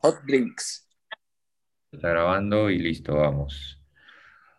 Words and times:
hot 0.00 0.22
drinks. 0.26 0.86
Está 1.92 2.10
grabando 2.10 2.70
y 2.70 2.78
listo, 2.78 3.16
vamos. 3.16 3.80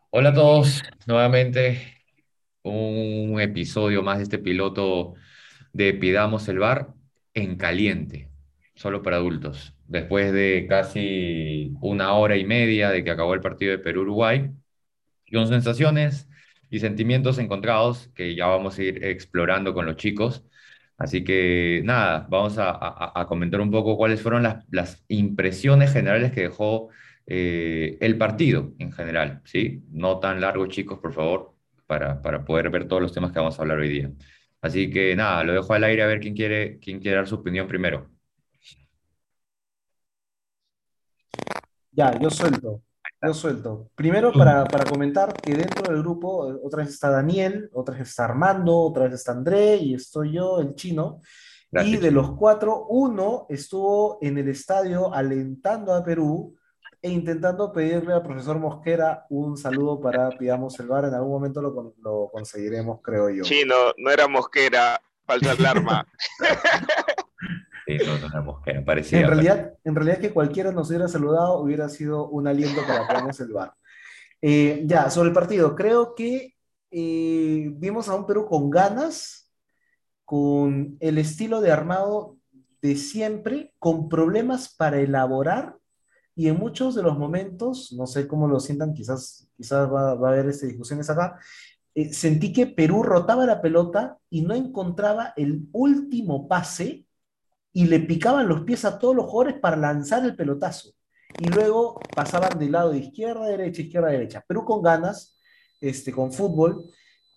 Hola 0.09 0.29
a 0.29 0.33
todos, 0.33 0.81
nuevamente 1.05 1.95
un 2.63 3.39
episodio 3.39 4.03
más 4.03 4.17
de 4.17 4.23
este 4.23 4.39
piloto 4.39 5.13
de 5.71 5.93
Pidamos 5.93 6.47
el 6.49 6.59
Bar 6.59 6.93
en 7.33 7.55
caliente, 7.57 8.29
solo 8.75 9.01
para 9.01 9.17
adultos. 9.17 9.73
Después 9.85 10.33
de 10.33 10.65
casi 10.67 11.73
una 11.81 12.13
hora 12.13 12.35
y 12.37 12.45
media 12.45 12.89
de 12.89 13.03
que 13.03 13.11
acabó 13.11 13.33
el 13.33 13.41
partido 13.41 13.71
de 13.71 13.79
Perú-Uruguay, 13.79 14.51
con 15.31 15.47
sensaciones 15.47 16.27
y 16.69 16.79
sentimientos 16.79 17.37
encontrados 17.37 18.09
que 18.15 18.35
ya 18.35 18.47
vamos 18.47 18.77
a 18.77 18.83
ir 18.83 19.03
explorando 19.05 19.73
con 19.73 19.85
los 19.85 19.95
chicos. 19.95 20.43
Así 20.99 21.23
que 21.23 21.81
nada, 21.85 22.27
vamos 22.29 22.57
a, 22.59 23.25
comentar 23.27 23.61
un 23.61 23.71
poco 23.71 23.95
cuáles 23.97 24.21
fueron 24.21 24.43
las, 24.43 25.03
impresiones 25.07 25.93
generales 25.93 26.33
que 26.33 26.41
dejó 26.41 26.89
eh, 27.25 27.97
el 28.01 28.17
partido 28.17 28.73
en 28.79 28.91
general, 28.91 29.41
¿sí? 29.45 29.83
No 29.91 30.19
tan 30.19 30.41
largo, 30.41 30.67
chicos, 30.67 30.99
por 30.99 31.13
favor, 31.13 31.55
para, 31.87 32.21
para, 32.21 32.43
poder 32.45 32.69
ver 32.69 32.87
todos 32.87 33.01
los 33.01 33.13
temas 33.13 33.31
que 33.31 33.39
vamos 33.39 33.57
a 33.57 33.61
hablar 33.61 33.79
hoy 33.79 33.89
día. 33.89 34.11
Así 34.61 34.91
que 34.91 35.15
nada, 35.15 35.43
lo 35.45 35.53
dejo 35.53 35.73
al 35.73 35.85
aire 35.85 36.03
a 36.03 36.07
ver 36.07 36.19
quién 36.19 36.35
quiere, 36.35 36.79
quién 36.79 36.99
quiere 36.99 37.17
dar 37.17 37.27
su 37.27 37.35
opinión 37.35 37.67
primero. 37.67 38.09
Ya, 41.91 42.19
yo 42.19 42.29
suelto. 42.29 42.81
Yo 43.21 43.33
suelto. 43.33 43.89
Primero, 43.95 44.31
para, 44.31 44.63
para, 44.65 44.85
comentar 44.85 45.33
que 45.33 45.53
dentro 45.53 45.91
del 45.91 46.01
grupo, 46.01 46.51
eh, 46.51 46.55
otra 46.63 46.83
vez 46.83 46.93
está 46.93 47.09
Daniel, 47.09 47.69
otra 47.73 47.97
vez 47.97 48.09
está 48.09 48.25
Armando, 48.25 48.77
otra 48.77 49.05
vez 49.05 49.13
está 49.15 49.33
André 49.33 49.75
y 49.75 49.93
estoy 49.93 50.33
yo, 50.33 50.61
el 50.61 50.73
chino. 50.75 51.21
y 51.71 51.97
de 51.97 52.11
los 52.11 52.31
cuatro, 52.37 52.85
uno 52.87 53.45
estuvo 53.49 54.19
en 54.21 54.37
el 54.37 54.47
estadio 54.47 55.13
alentando 55.13 55.93
a 55.93 56.03
Perú 56.03 56.55
e 57.01 57.09
intentando 57.09 57.71
pedirle 57.71 58.13
al 58.13 58.23
profesor 58.23 58.57
Mosquera 58.57 59.25
un 59.29 59.57
saludo 59.57 59.99
para 59.99 60.29
Pidamos 60.29 60.79
el 60.79 60.87
Bar. 60.87 61.05
En 61.05 61.13
algún 61.13 61.31
momento 61.31 61.61
lo, 61.61 61.93
lo 62.01 62.29
conseguiremos, 62.31 63.01
creo 63.01 63.29
yo. 63.29 63.43
Chino, 63.43 63.75
no 63.97 64.11
era 64.11 64.27
Mosquera, 64.29 64.99
falta 65.25 65.51
alarma. 65.51 66.07
En 69.21 69.27
realidad, 69.27 69.73
en 69.83 69.95
realidad 69.95 70.19
que 70.19 70.33
cualquiera 70.33 70.71
nos 70.71 70.89
hubiera 70.89 71.07
saludado 71.07 71.59
hubiera 71.59 71.89
sido 71.89 72.27
un 72.29 72.47
aliento 72.47 72.81
para 72.87 73.07
Pidamos 73.07 73.39
el 73.39 73.53
bar. 73.53 73.73
Eh, 74.41 74.83
ya, 74.85 75.09
sobre 75.09 75.29
el 75.29 75.33
partido, 75.33 75.75
creo 75.75 76.15
que 76.15 76.55
eh, 76.91 77.71
vimos 77.73 78.09
a 78.09 78.15
un 78.15 78.25
Perú 78.25 78.47
con 78.47 78.69
ganas, 78.69 79.51
con 80.25 80.97
el 80.99 81.17
estilo 81.17 81.61
de 81.61 81.71
armado 81.71 82.37
de 82.81 82.95
siempre, 82.95 83.73
con 83.79 84.07
problemas 84.07 84.73
para 84.73 84.99
elaborar 84.99 85.75
y 86.39 86.47
en 86.47 86.57
muchos 86.57 86.95
de 86.95 87.03
los 87.03 87.17
momentos, 87.17 87.91
no 87.91 88.07
sé 88.07 88.25
cómo 88.25 88.47
lo 88.47 88.61
sientan, 88.61 88.93
quizás, 88.93 89.49
quizás 89.57 89.91
va, 89.91 90.11
a 90.11 90.13
haber 90.13 90.47
este, 90.47 90.67
discusiones 90.67 91.09
acá, 91.09 91.37
eh, 91.93 92.13
sentí 92.13 92.53
que 92.53 92.65
Perú 92.65 93.03
rotaba 93.03 93.45
la 93.45 93.61
pelota 93.61 94.17
y 94.29 94.43
no 94.43 94.53
encontraba 94.53 95.33
el 95.35 95.67
último 95.73 96.47
pase 96.47 97.05
y 97.73 97.85
le 97.85 97.99
picaban 97.99 98.47
los 98.47 98.61
pies 98.61 98.85
a 98.85 98.97
todos 98.97 99.15
los 99.15 99.25
jugadores 99.25 99.59
para 99.59 99.77
lanzar 99.77 100.25
el 100.25 100.35
pelotazo. 100.35 100.91
Y 101.39 101.47
luego 101.49 101.99
pasaban 102.15 102.57
del 102.57 102.71
lado 102.71 102.91
de 102.91 102.99
izquierda 102.99 103.45
a 103.45 103.49
derecha, 103.49 103.81
izquierda 103.81 104.07
a 104.09 104.11
derecha. 104.11 104.43
Perú 104.47 104.65
con 104.65 104.81
ganas, 104.81 105.39
este, 105.79 106.11
con 106.11 106.33
fútbol, 106.33 106.85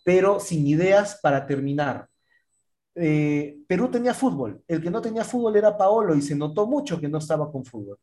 pero 0.05 0.41
sin 0.41 0.67
ideas 0.67 1.19
para 1.23 1.47
terminar. 1.47 2.09
Eh, 2.95 3.59
Perú 3.67 3.91
tenía 3.91 4.15
fútbol. 4.15 4.63
El 4.67 4.83
que 4.83 4.91
no 4.91 5.01
tenía 5.01 5.25
fútbol 5.25 5.57
era 5.57 5.77
Paolo 5.77 6.15
y 6.15 6.23
se 6.23 6.35
notó 6.35 6.67
mucho 6.67 7.01
que 7.01 7.09
no 7.09 7.19
estaba 7.19 7.51
con 7.51 7.65
fútbol. 7.65 7.99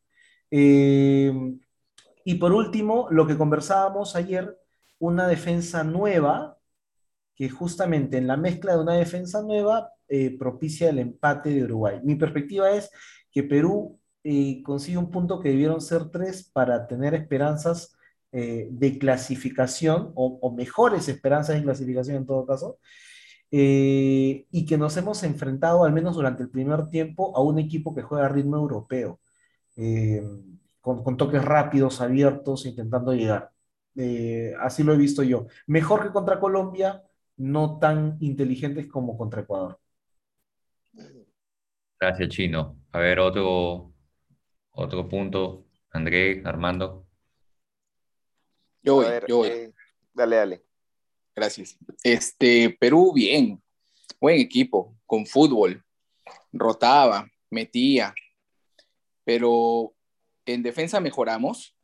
Eh, 0.50 1.32
y 2.24 2.34
por 2.36 2.52
último, 2.52 3.08
lo 3.10 3.26
que 3.26 3.36
conversábamos 3.36 4.14
ayer, 4.16 4.56
una 4.98 5.26
defensa 5.26 5.84
nueva, 5.84 6.58
que 7.40 7.48
justamente 7.48 8.18
en 8.18 8.26
la 8.26 8.36
mezcla 8.36 8.74
de 8.74 8.82
una 8.82 8.96
defensa 8.96 9.40
nueva 9.40 9.94
eh, 10.08 10.36
propicia 10.38 10.90
el 10.90 10.98
empate 10.98 11.48
de 11.48 11.64
Uruguay. 11.64 11.98
Mi 12.04 12.14
perspectiva 12.14 12.70
es 12.70 12.90
que 13.32 13.42
Perú 13.42 13.98
eh, 14.22 14.62
consigue 14.62 14.98
un 14.98 15.10
punto 15.10 15.40
que 15.40 15.48
debieron 15.48 15.80
ser 15.80 16.10
tres 16.10 16.50
para 16.52 16.86
tener 16.86 17.14
esperanzas 17.14 17.96
eh, 18.30 18.68
de 18.70 18.98
clasificación 18.98 20.12
o, 20.16 20.54
mejores 20.54 21.08
esperanzas 21.08 21.56
de 21.56 21.62
clasificación 21.62 22.18
en 22.18 22.26
todo 22.26 22.44
caso. 22.44 22.78
y 23.50 24.66
que 24.68 24.76
nos 24.76 24.94
hemos 24.98 25.22
enfrentado, 25.22 25.84
al 25.84 25.94
menos 25.94 26.16
durante 26.16 26.42
el 26.42 26.50
primer 26.50 26.88
tiempo, 26.90 27.34
a 27.34 27.40
un 27.42 27.58
equipo 27.58 27.94
que 27.94 28.02
juega 28.02 28.26
a 28.26 28.28
ritmo 28.28 28.56
europeo, 28.58 29.18
con, 30.82 31.02
con, 31.02 31.16
toques 31.16 31.42
rápidos, 31.42 32.02
abiertos, 32.02 32.66
intentando 32.66 33.14
llegar. 33.14 33.50
así 34.60 34.82
lo 34.82 34.92
he 34.92 34.98
visto 34.98 35.22
yo. 35.22 35.46
Mejor 35.66 36.02
que 36.02 36.12
contra 36.12 36.38
Colombia, 36.38 37.02
no 37.40 37.78
tan 37.78 38.18
inteligentes 38.20 38.86
como 38.86 39.16
contra 39.16 39.40
Ecuador. 39.40 39.80
Gracias, 41.98 42.28
Chino. 42.28 42.78
A 42.92 42.98
ver, 42.98 43.18
otro, 43.18 43.94
otro 44.72 45.08
punto. 45.08 45.66
André, 45.90 46.42
Armando. 46.44 47.06
Yo 48.82 48.96
voy, 48.96 49.06
yo 49.26 49.36
voy. 49.38 49.48
Eh, 49.48 49.72
dale, 50.12 50.36
dale. 50.36 50.64
Gracias. 51.34 51.78
Este, 52.02 52.76
Perú, 52.78 53.12
bien. 53.14 53.62
Buen 54.20 54.38
equipo, 54.38 54.98
con 55.06 55.24
fútbol. 55.24 55.82
Rotaba, 56.52 57.26
metía. 57.48 58.14
Pero 59.24 59.94
en 60.44 60.62
defensa 60.62 61.00
mejoramos. 61.00 61.74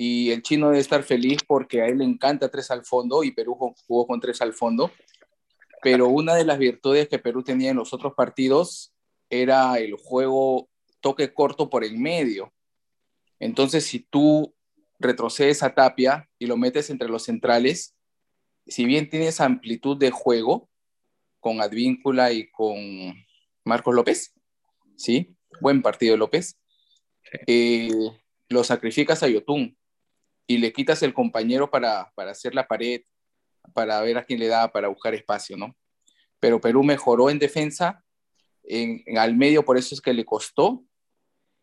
Y 0.00 0.30
el 0.30 0.42
chino 0.42 0.68
debe 0.68 0.78
estar 0.78 1.02
feliz 1.02 1.40
porque 1.46 1.82
a 1.82 1.86
él 1.86 1.98
le 1.98 2.04
encanta 2.04 2.48
tres 2.48 2.70
al 2.70 2.84
fondo 2.84 3.24
y 3.24 3.32
Perú 3.32 3.56
jugó 3.86 4.06
con 4.06 4.20
tres 4.20 4.40
al 4.40 4.54
fondo. 4.54 4.92
Pero 5.82 6.08
una 6.08 6.36
de 6.36 6.44
las 6.44 6.58
virtudes 6.58 7.08
que 7.08 7.18
Perú 7.18 7.42
tenía 7.42 7.72
en 7.72 7.76
los 7.76 7.92
otros 7.92 8.14
partidos 8.14 8.94
era 9.28 9.76
el 9.78 9.94
juego 9.94 10.68
toque 11.00 11.34
corto 11.34 11.68
por 11.68 11.84
el 11.84 11.98
medio. 11.98 12.52
Entonces, 13.40 13.84
si 13.84 14.00
tú 14.00 14.54
retrocedes 15.00 15.64
a 15.64 15.74
Tapia 15.74 16.28
y 16.38 16.46
lo 16.46 16.56
metes 16.56 16.90
entre 16.90 17.08
los 17.08 17.24
centrales, 17.24 17.96
si 18.66 18.84
bien 18.84 19.10
tienes 19.10 19.40
amplitud 19.40 19.96
de 19.96 20.10
juego 20.10 20.68
con 21.40 21.60
Advíncula 21.60 22.32
y 22.32 22.50
con 22.50 22.76
Marcos 23.64 23.94
López, 23.94 24.34
¿sí? 24.96 25.36
Buen 25.60 25.82
partido 25.82 26.16
López. 26.16 26.58
Eh, 27.46 27.90
lo 28.48 28.64
sacrificas 28.64 29.22
a 29.22 29.28
Yotun 29.28 29.77
y 30.48 30.58
le 30.58 30.72
quitas 30.72 31.04
el 31.04 31.14
compañero 31.14 31.70
para, 31.70 32.10
para 32.16 32.32
hacer 32.32 32.54
la 32.56 32.66
pared, 32.66 33.02
para 33.72 34.00
ver 34.00 34.18
a 34.18 34.24
quién 34.24 34.40
le 34.40 34.48
da, 34.48 34.72
para 34.72 34.88
buscar 34.88 35.14
espacio, 35.14 35.56
¿no? 35.56 35.76
Pero 36.40 36.60
Perú 36.60 36.82
mejoró 36.82 37.30
en 37.30 37.38
defensa 37.38 38.02
en, 38.64 39.04
al 39.16 39.36
medio, 39.36 39.64
por 39.64 39.78
eso 39.78 39.94
es 39.94 40.00
que 40.00 40.12
le 40.12 40.24
costó. 40.24 40.84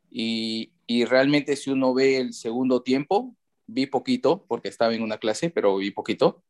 Y, 0.10 0.72
y, 0.88 1.04
realmente 1.04 1.58
si 1.58 1.72
uno 1.72 1.94
ve 1.94 2.18
el 2.18 2.34
segundo 2.34 2.84
tiempo, 2.84 3.36
vi 3.68 3.88
poquito, 3.88 4.46
porque 4.48 4.70
estaba 4.70 4.94
en 4.94 5.02
una 5.02 5.18
clase, 5.18 5.50
pero 5.50 5.78
vi 5.78 5.92
poquito, 5.92 6.44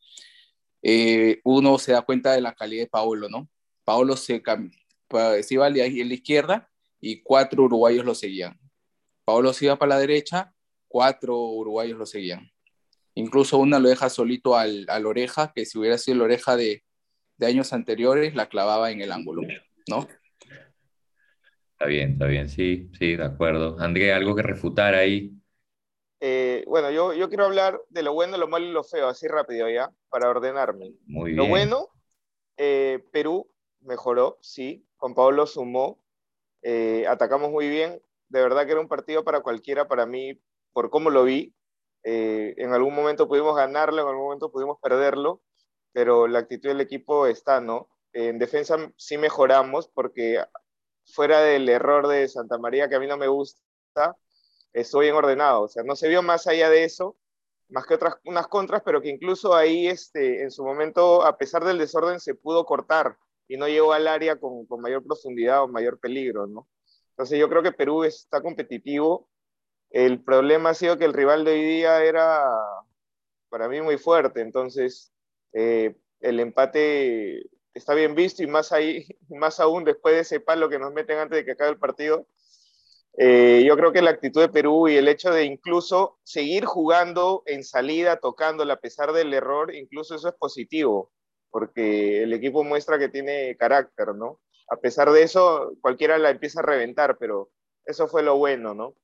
eh, 0.81 1.41
uno 1.43 1.79
se 1.79 1.93
da 1.93 2.03
cuenta 2.03 2.33
de 2.33 2.41
la 2.41 2.53
calidad 2.53 2.83
de 2.83 2.89
Paolo, 2.89 3.29
¿no? 3.29 3.49
Paolo 3.83 4.17
se, 4.17 4.43
se 4.43 5.53
iba 5.53 5.65
a 5.65 5.69
la, 5.69 5.87
izquierda 5.87 6.69
y 6.99 7.21
cuatro 7.21 7.63
uruguayos 7.63 8.05
lo 8.05 8.13
seguían. 8.13 8.59
Paolo 9.23 9.53
se 9.53 9.65
iba 9.65 9.77
para 9.77 9.95
la 9.95 9.99
derecha, 9.99 10.53
cuatro 10.95 11.37
uruguayos 11.37 11.97
lo 11.97 12.05
seguían. 12.05 12.49
Incluso 13.15 13.57
una 13.57 13.79
lo 13.79 13.89
deja 13.89 14.09
solito 14.09 14.55
al, 14.55 14.85
al 14.87 15.05
oreja, 15.05 15.51
que 15.53 15.65
si 15.65 15.77
hubiera 15.77 15.97
sido 15.97 16.19
la 16.19 16.23
oreja 16.23 16.55
de, 16.55 16.85
de 17.35 17.45
años 17.45 17.73
anteriores, 17.73 18.33
la 18.33 18.47
clavaba 18.47 18.91
en 18.91 19.01
el 19.01 19.11
ángulo, 19.11 19.41
¿no? 19.89 20.07
Está 21.73 21.87
bien, 21.87 22.13
está 22.13 22.27
bien, 22.27 22.47
sí, 22.47 22.89
sí, 22.97 23.17
de 23.17 23.25
acuerdo. 23.25 23.75
André, 23.77 24.13
¿algo 24.13 24.37
que 24.37 24.41
refutar 24.41 24.95
ahí? 24.95 25.33
Eh, 26.21 26.63
bueno, 26.65 26.89
yo, 26.91 27.13
yo 27.13 27.27
quiero 27.27 27.43
hablar 27.43 27.81
de 27.89 28.01
lo 28.01 28.13
bueno, 28.13 28.37
lo 28.37 28.47
malo 28.47 28.65
y 28.65 28.71
lo 28.71 28.85
feo, 28.85 29.09
así 29.09 29.27
rápido 29.27 29.69
ya, 29.69 29.91
para 30.07 30.29
ordenarme. 30.29 30.93
Muy 31.07 31.31
bien. 31.31 31.37
Lo 31.39 31.47
bueno, 31.47 31.89
eh, 32.55 33.03
Perú 33.11 33.51
mejoró, 33.81 34.37
sí, 34.41 34.87
Juan 34.95 35.13
Pablo 35.13 35.45
sumó, 35.45 36.01
eh, 36.61 37.03
atacamos 37.05 37.51
muy 37.51 37.67
bien, 37.67 38.01
de 38.29 38.41
verdad 38.41 38.65
que 38.65 38.71
era 38.71 38.79
un 38.79 38.87
partido 38.87 39.25
para 39.25 39.41
cualquiera, 39.41 39.89
para 39.89 40.05
mí, 40.05 40.39
por 40.75 40.89
cómo 40.89 41.09
lo 41.09 41.23
vi. 41.23 41.55
en 42.03 42.73
algún 42.73 42.93
momento 42.93 43.27
pudimos 43.29 43.55
ganarlo, 43.55 44.01
en 44.01 44.07
algún 44.09 44.25
momento 44.25 44.51
pudimos 44.51 44.77
perderlo, 44.81 45.41
pero 45.93 46.27
la 46.27 46.39
actitud 46.39 46.69
del 46.69 46.81
equipo 46.81 47.27
está, 47.27 47.61
¿no? 47.61 47.89
En 48.13 48.39
defensa 48.39 48.75
sí 48.97 49.17
mejoramos 49.17 49.87
porque 49.87 50.43
fuera 51.05 51.39
del 51.41 51.69
error 51.69 52.07
de 52.07 52.27
Santa 52.27 52.57
María, 52.57 52.89
que 52.89 52.95
a 52.95 52.99
mí 52.99 53.07
no 53.07 53.17
me 53.17 53.27
gusta, 53.27 54.17
estoy 54.73 55.05
bien 55.05 55.15
ordenado. 55.15 55.63
O 55.63 55.67
sea, 55.69 55.83
no 55.83 55.95
se 55.95 56.09
vio 56.09 56.21
más 56.21 56.47
allá 56.47 56.69
de 56.69 56.83
eso, 56.83 57.17
más 57.69 57.85
que 57.85 57.95
otras 57.95 58.15
unas 58.25 58.47
contras, 58.47 58.81
pero 58.83 59.01
que 59.01 59.09
incluso 59.09 59.55
ahí 59.55 59.87
este, 59.87 60.43
en 60.43 60.51
su 60.51 60.63
momento, 60.65 61.23
a 61.23 61.37
pesar 61.37 61.63
del 61.63 61.77
desorden, 61.77 62.19
se 62.19 62.35
pudo 62.35 62.65
cortar 62.65 63.17
y 63.47 63.57
no 63.57 63.67
llegó 63.67 63.93
al 63.93 64.07
área 64.07 64.37
con, 64.39 64.65
con 64.65 64.81
mayor 64.81 65.03
profundidad 65.05 65.63
o 65.63 65.67
mayor 65.69 65.99
peligro, 65.99 66.47
¿no? 66.47 66.67
Entonces 67.11 67.39
yo 67.39 67.47
creo 67.49 67.63
que 67.63 67.71
Perú 67.71 68.03
está 68.03 68.41
competitivo. 68.41 69.29
El 69.95 70.21
problema 70.21 70.71
ha 70.71 70.73
sido 70.73 70.97
que 70.97 71.05
el 71.05 71.13
rival 71.13 71.45
de 71.45 71.53
hoy 71.53 71.63
día 71.63 72.03
era 72.03 72.43
para 73.47 73.69
mí 73.69 73.79
muy 73.79 73.97
fuerte, 73.97 74.41
entonces 74.41 75.13
eh, 75.53 75.95
el 76.19 76.41
empate 76.41 77.49
está 77.73 77.93
bien 77.93 78.13
visto 78.13 78.43
y 78.43 78.47
más, 78.47 78.73
ahí, 78.73 79.07
más 79.29 79.61
aún 79.61 79.85
después 79.85 80.13
de 80.13 80.21
ese 80.23 80.41
palo 80.41 80.67
que 80.67 80.79
nos 80.79 80.91
meten 80.91 81.19
antes 81.19 81.37
de 81.37 81.45
que 81.45 81.53
acabe 81.53 81.71
el 81.71 81.79
partido. 81.79 82.27
Eh, 83.17 83.63
yo 83.65 83.77
creo 83.77 83.93
que 83.93 84.01
la 84.01 84.09
actitud 84.09 84.41
de 84.41 84.49
Perú 84.49 84.89
y 84.89 84.97
el 84.97 85.07
hecho 85.07 85.31
de 85.31 85.45
incluso 85.45 86.19
seguir 86.25 86.65
jugando 86.65 87.43
en 87.45 87.63
salida, 87.63 88.17
tocándola 88.17 88.73
a 88.73 88.81
pesar 88.81 89.13
del 89.13 89.33
error, 89.33 89.73
incluso 89.73 90.15
eso 90.15 90.27
es 90.27 90.35
positivo, 90.35 91.13
porque 91.51 92.23
el 92.23 92.33
equipo 92.33 92.65
muestra 92.65 92.99
que 92.99 93.07
tiene 93.07 93.55
carácter, 93.55 94.13
¿no? 94.13 94.41
a 94.67 94.75
pesar 94.75 95.09
de 95.11 95.23
eso, 95.23 95.77
cualquiera 95.79 96.17
la 96.17 96.31
empieza 96.31 96.59
a 96.59 96.63
reventar, 96.63 97.17
pero 97.17 97.49
eso 97.85 98.09
fue 98.09 98.23
lo 98.23 98.35
bueno, 98.35 98.73
¿no? 98.73 98.95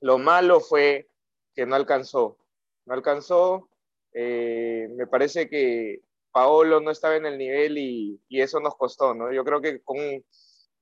Lo 0.00 0.18
malo 0.18 0.60
fue 0.60 1.08
que 1.54 1.66
no 1.66 1.74
alcanzó. 1.74 2.38
No 2.84 2.94
alcanzó. 2.94 3.68
Eh, 4.12 4.88
me 4.96 5.06
parece 5.06 5.48
que 5.48 6.02
Paolo 6.32 6.80
no 6.80 6.90
estaba 6.90 7.16
en 7.16 7.26
el 7.26 7.38
nivel 7.38 7.78
y, 7.78 8.20
eso 8.30 8.60
nos 8.60 8.76
costó, 8.76 9.14
¿no? 9.14 9.32
Yo 9.32 9.44
creo 9.44 9.60
que 9.60 9.82
con, 9.82 9.96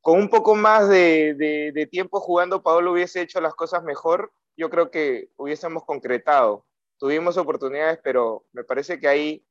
con 0.00 0.18
un 0.18 0.28
poco 0.28 0.54
más 0.54 0.88
de, 0.88 1.88
tiempo 1.90 2.20
jugando, 2.20 2.62
Paolo 2.62 2.92
hubiese 2.92 3.20
hecho 3.20 3.40
las 3.40 3.54
cosas 3.54 3.82
mejor. 3.84 4.32
Yo 4.56 4.70
creo 4.70 4.90
que 4.90 5.30
hubiésemos 5.36 5.84
concretado. 5.84 6.64
Tuvimos 6.98 7.36
oportunidades, 7.36 7.98
pero 8.02 8.44
me 8.52 8.64
parece 8.64 8.98
que 9.00 9.08
ahí 9.08 9.46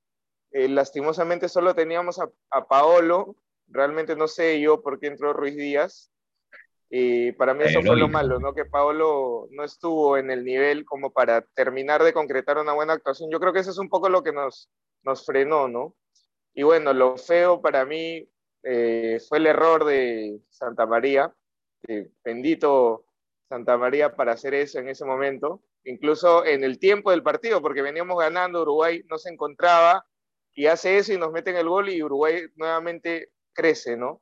eh, 0.52 0.70
lastimosamente 0.70 1.50
solo 1.50 1.76
teníamos 1.76 2.20
a 2.20 2.68
Paolo 2.68 3.36
Realmente 3.68 4.16
no 4.16 4.28
sé 4.28 4.60
yo 4.62 4.82
por 4.82 5.00
qué 5.00 5.08
entró 5.08 5.34
Ruiz 5.34 5.56
Díaz. 5.56 6.12
Y 6.96 7.32
para 7.32 7.56
mí 7.56 7.64
eso 7.64 7.82
fue 7.82 7.98
lo 7.98 8.08
malo, 8.08 8.40
¿no? 8.40 8.54
Que 8.54 8.66
Paolo 8.66 9.48
no 9.50 9.64
estuvo 9.64 10.16
en 10.16 10.30
el 10.30 10.46
nivel 10.46 10.86
como 10.86 11.12
para 11.12 11.42
terminar 11.42 12.04
de 12.04 12.14
concretar 12.14 12.60
una 12.60 12.74
buena 12.74 12.94
actuación. 12.94 13.32
Yo 13.32 13.40
creo 13.40 13.52
que 13.52 13.62
eso 13.62 13.72
es 13.72 13.80
un 13.80 13.90
poco 13.90 14.10
lo 14.10 14.22
que 14.22 14.32
nos, 14.32 14.70
nos 15.02 15.26
frenó, 15.26 15.68
¿no? 15.68 15.96
Y 16.54 16.62
bueno, 16.62 16.94
lo 16.94 17.18
feo 17.18 17.62
para 17.62 17.84
mí 17.84 18.30
eh, 18.62 19.20
fue 19.28 19.40
el 19.40 19.48
error 19.48 19.86
de 19.86 20.40
Santa 20.52 20.86
María. 20.86 21.34
bendito 22.24 23.06
Santa 23.50 23.76
María 23.76 24.16
para 24.16 24.34
hacer 24.34 24.54
eso 24.54 24.78
en 24.78 24.88
ese 24.88 25.04
momento. 25.04 25.64
Incluso 25.86 26.46
en 26.46 26.64
el 26.64 26.78
tiempo 26.78 27.10
del 27.10 27.24
partido, 27.24 27.60
porque 27.64 27.82
veníamos 27.82 28.20
ganando, 28.20 28.62
Uruguay 28.62 29.04
no 29.10 29.18
se 29.18 29.32
encontraba 29.32 30.06
y 30.54 30.68
hace 30.68 31.00
eso 31.00 31.12
y 31.12 31.18
nos 31.18 31.32
meten 31.32 31.56
el 31.56 31.68
gol 31.68 31.90
y 31.90 32.04
Uruguay 32.04 32.44
nuevamente 32.56 33.32
crece, 33.52 33.98
¿no? 33.98 34.22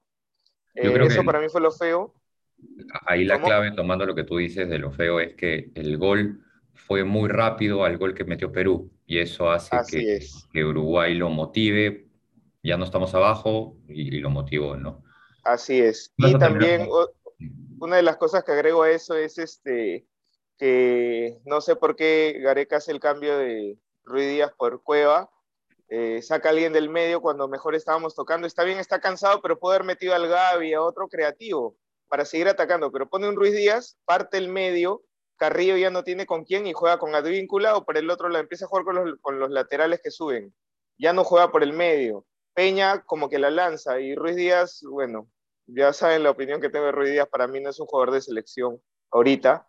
Eh, 0.74 0.89
eso 1.01 1.25
para 1.25 1.41
mí 1.41 1.50
fue 1.50 1.59
lo 1.59 1.74
feo. 1.74 2.15
Ahí 3.05 3.23
la 3.25 3.41
clave, 3.41 3.71
tomando 3.71 4.05
lo 4.05 4.15
que 4.15 4.23
tú 4.23 4.37
dices 4.37 4.69
de 4.69 4.79
lo 4.79 4.91
feo, 4.91 5.19
es 5.19 5.35
que 5.35 5.71
el 5.75 5.97
gol 5.97 6.43
fue 6.73 7.03
muy 7.03 7.29
rápido 7.29 7.85
al 7.85 7.97
gol 7.97 8.13
que 8.13 8.23
metió 8.23 8.51
Perú 8.51 8.91
y 9.05 9.19
eso 9.19 9.49
hace 9.49 9.77
que, 9.89 10.19
que, 10.51 10.65
Uruguay 10.65 11.13
lo 11.13 11.29
motive, 11.29 12.07
ya 12.63 12.77
no 12.77 12.85
estamos 12.85 13.13
abajo 13.13 13.77
y, 13.87 14.19
lo 14.19 14.29
motivó, 14.29 14.75
¿no? 14.75 15.03
Así 15.43 15.79
es. 15.79 16.13
Y 16.17 16.37
también 16.37 16.87
una 17.79 17.95
de 17.95 18.03
las 18.03 18.17
cosas 18.17 18.43
que 18.43 18.51
agrego 18.51 18.83
a 18.83 18.91
eso 18.91 19.15
es 19.15 19.37
este 19.37 20.05
que 20.57 21.39
no 21.45 21.59
sé 21.59 21.75
por 21.75 21.95
qué 21.95 22.39
Gareca 22.39 22.77
hace 22.77 22.91
el 22.91 22.99
cambio 22.99 23.37
de 23.37 23.79
Ruiz 24.03 24.27
Díaz 24.27 24.51
por 24.55 24.83
Cueva, 24.83 25.31
eh, 25.89 26.21
saca 26.21 26.49
a 26.49 26.51
alguien 26.51 26.71
del 26.71 26.89
medio 26.89 27.19
cuando 27.19 27.47
mejor 27.47 27.75
estábamos 27.75 28.15
tocando. 28.15 28.47
Está 28.47 28.63
bien, 28.63 28.77
está 28.77 29.01
cansado, 29.01 29.41
pero 29.41 29.59
puede 29.59 29.75
haber 29.75 29.87
metido 29.87 30.13
al 30.13 30.27
Gaby, 30.27 30.73
a 30.73 30.81
otro 30.81 31.07
creativo, 31.07 31.75
para 32.11 32.25
seguir 32.25 32.49
atacando. 32.49 32.91
Pero 32.91 33.09
pone 33.09 33.29
un 33.29 33.37
Ruiz 33.37 33.53
Díaz, 33.53 33.97
parte 34.03 34.37
el 34.37 34.49
medio, 34.49 35.01
Carrillo 35.37 35.77
ya 35.77 35.89
no 35.89 36.03
tiene 36.03 36.25
con 36.25 36.43
quién 36.43 36.67
y 36.67 36.73
juega 36.73 36.99
con 36.99 37.15
Advíncula, 37.15 37.77
o 37.77 37.85
por 37.85 37.97
el 37.97 38.09
otro 38.09 38.27
la 38.27 38.39
empieza 38.39 38.65
a 38.65 38.67
jugar 38.67 38.83
con 38.83 38.95
los, 38.95 39.19
con 39.21 39.39
los 39.39 39.49
laterales 39.49 40.01
que 40.03 40.11
suben. 40.11 40.53
Ya 40.97 41.13
no 41.13 41.23
juega 41.23 41.51
por 41.51 41.63
el 41.63 41.71
medio. 41.71 42.25
Peña 42.53 43.03
como 43.05 43.29
que 43.29 43.39
la 43.39 43.49
lanza 43.49 44.01
y 44.01 44.13
Ruiz 44.13 44.35
Díaz, 44.35 44.81
bueno, 44.83 45.29
ya 45.67 45.93
saben 45.93 46.23
la 46.23 46.31
opinión 46.31 46.59
que 46.59 46.69
tengo 46.69 46.87
de 46.87 46.91
Ruiz 46.91 47.11
Díaz, 47.11 47.29
para 47.29 47.47
mí 47.47 47.61
no 47.61 47.69
es 47.69 47.79
un 47.79 47.87
jugador 47.87 48.11
de 48.11 48.21
selección 48.21 48.81
ahorita. 49.09 49.65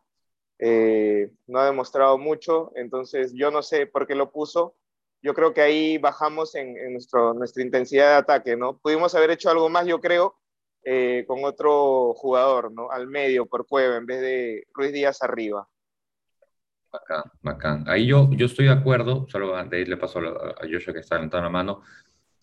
Eh, 0.59 1.31
no 1.47 1.61
ha 1.61 1.67
demostrado 1.67 2.19
mucho, 2.19 2.73
entonces 2.75 3.33
yo 3.35 3.53
no 3.53 3.63
sé 3.63 3.87
por 3.87 4.09
qué 4.09 4.17
lo 4.17 4.33
puso 4.33 4.77
yo 5.23 5.35
creo 5.35 5.55
que 5.55 5.63
ahí 5.63 5.99
bajamos 5.99 6.55
en, 6.57 6.75
nuestro, 6.93 7.33
nuestra 7.33 7.63
intensidad 7.63 8.11
de 8.11 8.17
ataque, 8.17 8.57
¿no? 8.57 8.79
Pudimos 8.79 9.15
haber 9.15 9.31
hecho 9.31 9.51
algo 9.51 9.69
más, 9.69 9.87
yo 9.87 10.01
creo, 10.01 10.37
eh, 10.85 11.25
con 11.27 11.45
otro 11.45 12.13
jugador, 12.15 12.73
¿no? 12.73 12.91
Al 12.91 13.07
medio, 13.07 13.47
por 13.47 13.67
Cueva, 13.67 13.97
en 13.97 14.07
vez 14.07 14.21
de 14.21 14.67
Ruiz 14.75 14.93
Díaz 14.93 15.23
arriba. 15.23 15.69
Bacán, 16.91 17.23
bacán. 17.41 17.85
Ahí 17.87 18.07
yo, 18.07 18.29
yo 18.33 18.47
estoy 18.47 18.67
de 18.67 18.73
acuerdo, 18.73 19.27
solo 19.29 19.57
de 19.65 19.77
ahí 19.77 19.85
le 19.85 19.97
paso 19.97 20.19
a 20.19 20.67
Joshua 20.71 20.93
que 20.93 21.01
está 21.01 21.15
levantando 21.15 21.45
la 21.45 21.51
mano, 21.51 21.83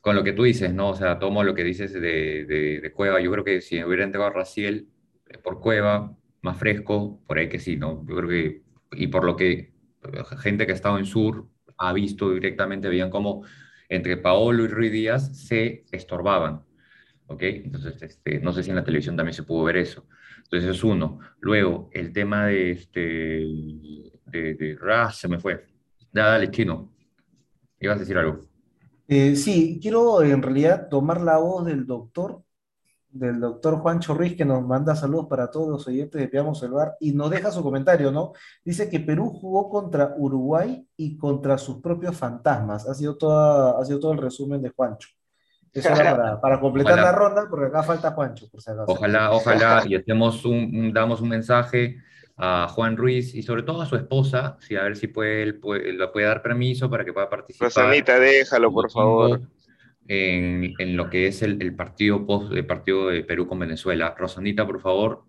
con 0.02 0.16
lo 0.16 0.24
que 0.24 0.34
tú 0.34 0.44
dices, 0.44 0.74
¿no? 0.74 0.90
O 0.90 0.96
sea, 0.96 1.20
tomo 1.20 1.44
lo 1.44 1.54
que 1.54 1.64
dices 1.64 1.94
de, 1.94 2.00
de, 2.46 2.92
Cueva. 2.94 3.20
Yo 3.20 3.32
creo 3.32 3.44
que 3.44 3.62
si 3.62 3.84
hubiera 3.84 4.04
entregado 4.04 4.32
a 4.32 4.34
Raciel 4.34 4.88
eh, 5.28 5.38
por 5.38 5.60
Cueva, 5.60 6.16
más 6.42 6.58
fresco, 6.58 7.20
por 7.28 7.38
ahí 7.38 7.50
que 7.50 7.60
sí, 7.60 7.76
¿no? 7.76 8.06
Yo 8.08 8.16
creo 8.16 8.30
que, 8.30 8.64
y 8.94 9.08
por 9.08 9.24
lo 9.24 9.36
que 9.36 9.74
gente 10.40 10.66
que 10.66 10.72
ha 10.72 10.76
estado 10.76 10.98
en 10.98 11.06
Sur, 11.06 11.48
ha 11.78 11.94
visto 11.94 12.32
directamente, 12.32 12.90
veían 12.90 13.10
cómo 13.10 13.44
entre 13.90 14.18
Paolo 14.18 14.64
y 14.64 14.68
Ruiz 14.68 14.92
Díaz 14.92 15.38
se 15.48 15.86
estorbaban. 15.92 16.64
¿Ok? 17.30 17.42
Entonces, 17.42 18.02
este, 18.02 18.40
no 18.40 18.52
sé 18.52 18.64
si 18.64 18.70
en 18.70 18.76
la 18.76 18.84
televisión 18.84 19.16
también 19.16 19.34
se 19.34 19.44
pudo 19.44 19.64
ver 19.64 19.78
eso. 19.78 20.06
Entonces, 20.44 20.70
es 20.70 20.84
uno. 20.84 21.20
Luego, 21.40 21.90
el 21.94 22.12
tema 22.12 22.48
de 22.48 22.72
este. 22.72 23.00
de, 24.26 24.56
de 24.56 24.78
ah, 24.92 25.12
se 25.12 25.28
me 25.28 25.40
fue. 25.40 25.66
Dale, 26.12 26.52
chino. 26.52 26.92
¿Ibas 27.80 27.98
a 27.98 28.00
decir 28.00 28.18
algo? 28.18 28.46
Eh, 29.08 29.36
sí, 29.36 29.80
quiero 29.82 30.22
en 30.22 30.42
realidad 30.42 30.88
tomar 30.90 31.22
la 31.22 31.38
voz 31.38 31.66
del 31.66 31.86
doctor 31.86 32.44
del 33.12 33.40
doctor 33.40 33.78
Juancho 33.80 34.14
Ruiz, 34.14 34.36
que 34.36 34.46
nos 34.46 34.64
manda 34.66 34.96
saludos 34.96 35.28
para 35.28 35.50
todos 35.50 35.68
los 35.68 35.88
oyentes 35.88 36.22
de 36.22 36.28
Piamos 36.28 36.62
el 36.64 36.72
y 37.00 37.12
nos 37.14 37.30
deja 37.32 37.52
su 37.52 37.64
comentario, 37.64 38.12
¿no? 38.12 38.34
Dice 38.64 38.90
que 38.90 39.00
Perú 39.00 39.32
jugó 39.32 39.70
contra 39.70 40.14
Uruguay 40.18 40.88
y 40.96 41.18
contra 41.18 41.58
sus 41.58 41.82
propios 41.82 42.16
fantasmas. 42.16 42.88
Ha 42.88 42.94
sido, 42.94 43.18
toda, 43.18 43.80
ha 43.80 43.86
sido 43.86 44.00
todo 44.00 44.12
el 44.14 44.20
resumen 44.20 44.62
de 44.62 44.70
Juancho. 44.70 45.10
Eso 45.74 45.90
era 45.90 46.40
para, 46.42 46.60
completar 46.60 46.98
la 46.98 47.12
ronda, 47.12 47.48
porque 47.50 47.68
acá 47.68 47.84
falta 47.84 48.12
Juancho, 48.12 48.50
por 48.50 48.62
si 48.62 48.72
acaso. 48.72 48.92
Ojalá, 48.92 49.32
ojalá, 49.32 49.84
y 49.88 49.96
hacemos 49.96 50.44
un, 50.46 50.92
damos 50.94 51.22
un 51.22 51.30
mensaje 51.30 51.98
a 52.38 52.68
Juan 52.70 52.98
Ruiz 52.98 53.36
y 53.36 53.44
sobre 53.44 53.64
todo 53.64 53.82
a 53.82 53.86
su 53.86 53.96
esposa, 53.96 54.58
si 54.62 54.76
a 54.76 54.84
ver 54.84 54.96
si 54.96 55.08
puede, 55.08 55.44
él 55.44 55.60
puede, 55.60 55.94
le 55.94 56.08
puede 56.08 56.26
dar 56.26 56.42
permiso 56.42 56.90
para 56.90 57.06
que 57.06 57.14
pueda 57.14 57.30
participar. 57.30 57.68
Rosanita, 57.68 58.18
déjalo, 58.20 58.72
por 58.72 58.90
favor 58.90 59.42
en, 60.10 60.98
lo 60.98 61.10
que 61.10 61.28
es 61.28 61.42
el, 61.44 61.76
partido 61.76 62.26
post, 62.26 62.52
el 62.52 62.66
partido 62.66 63.10
de 63.10 63.24
Perú 63.24 63.48
con 63.48 63.60
Venezuela. 63.60 64.16
Rosanita, 64.18 64.66
por 64.66 64.82
favor, 64.82 65.24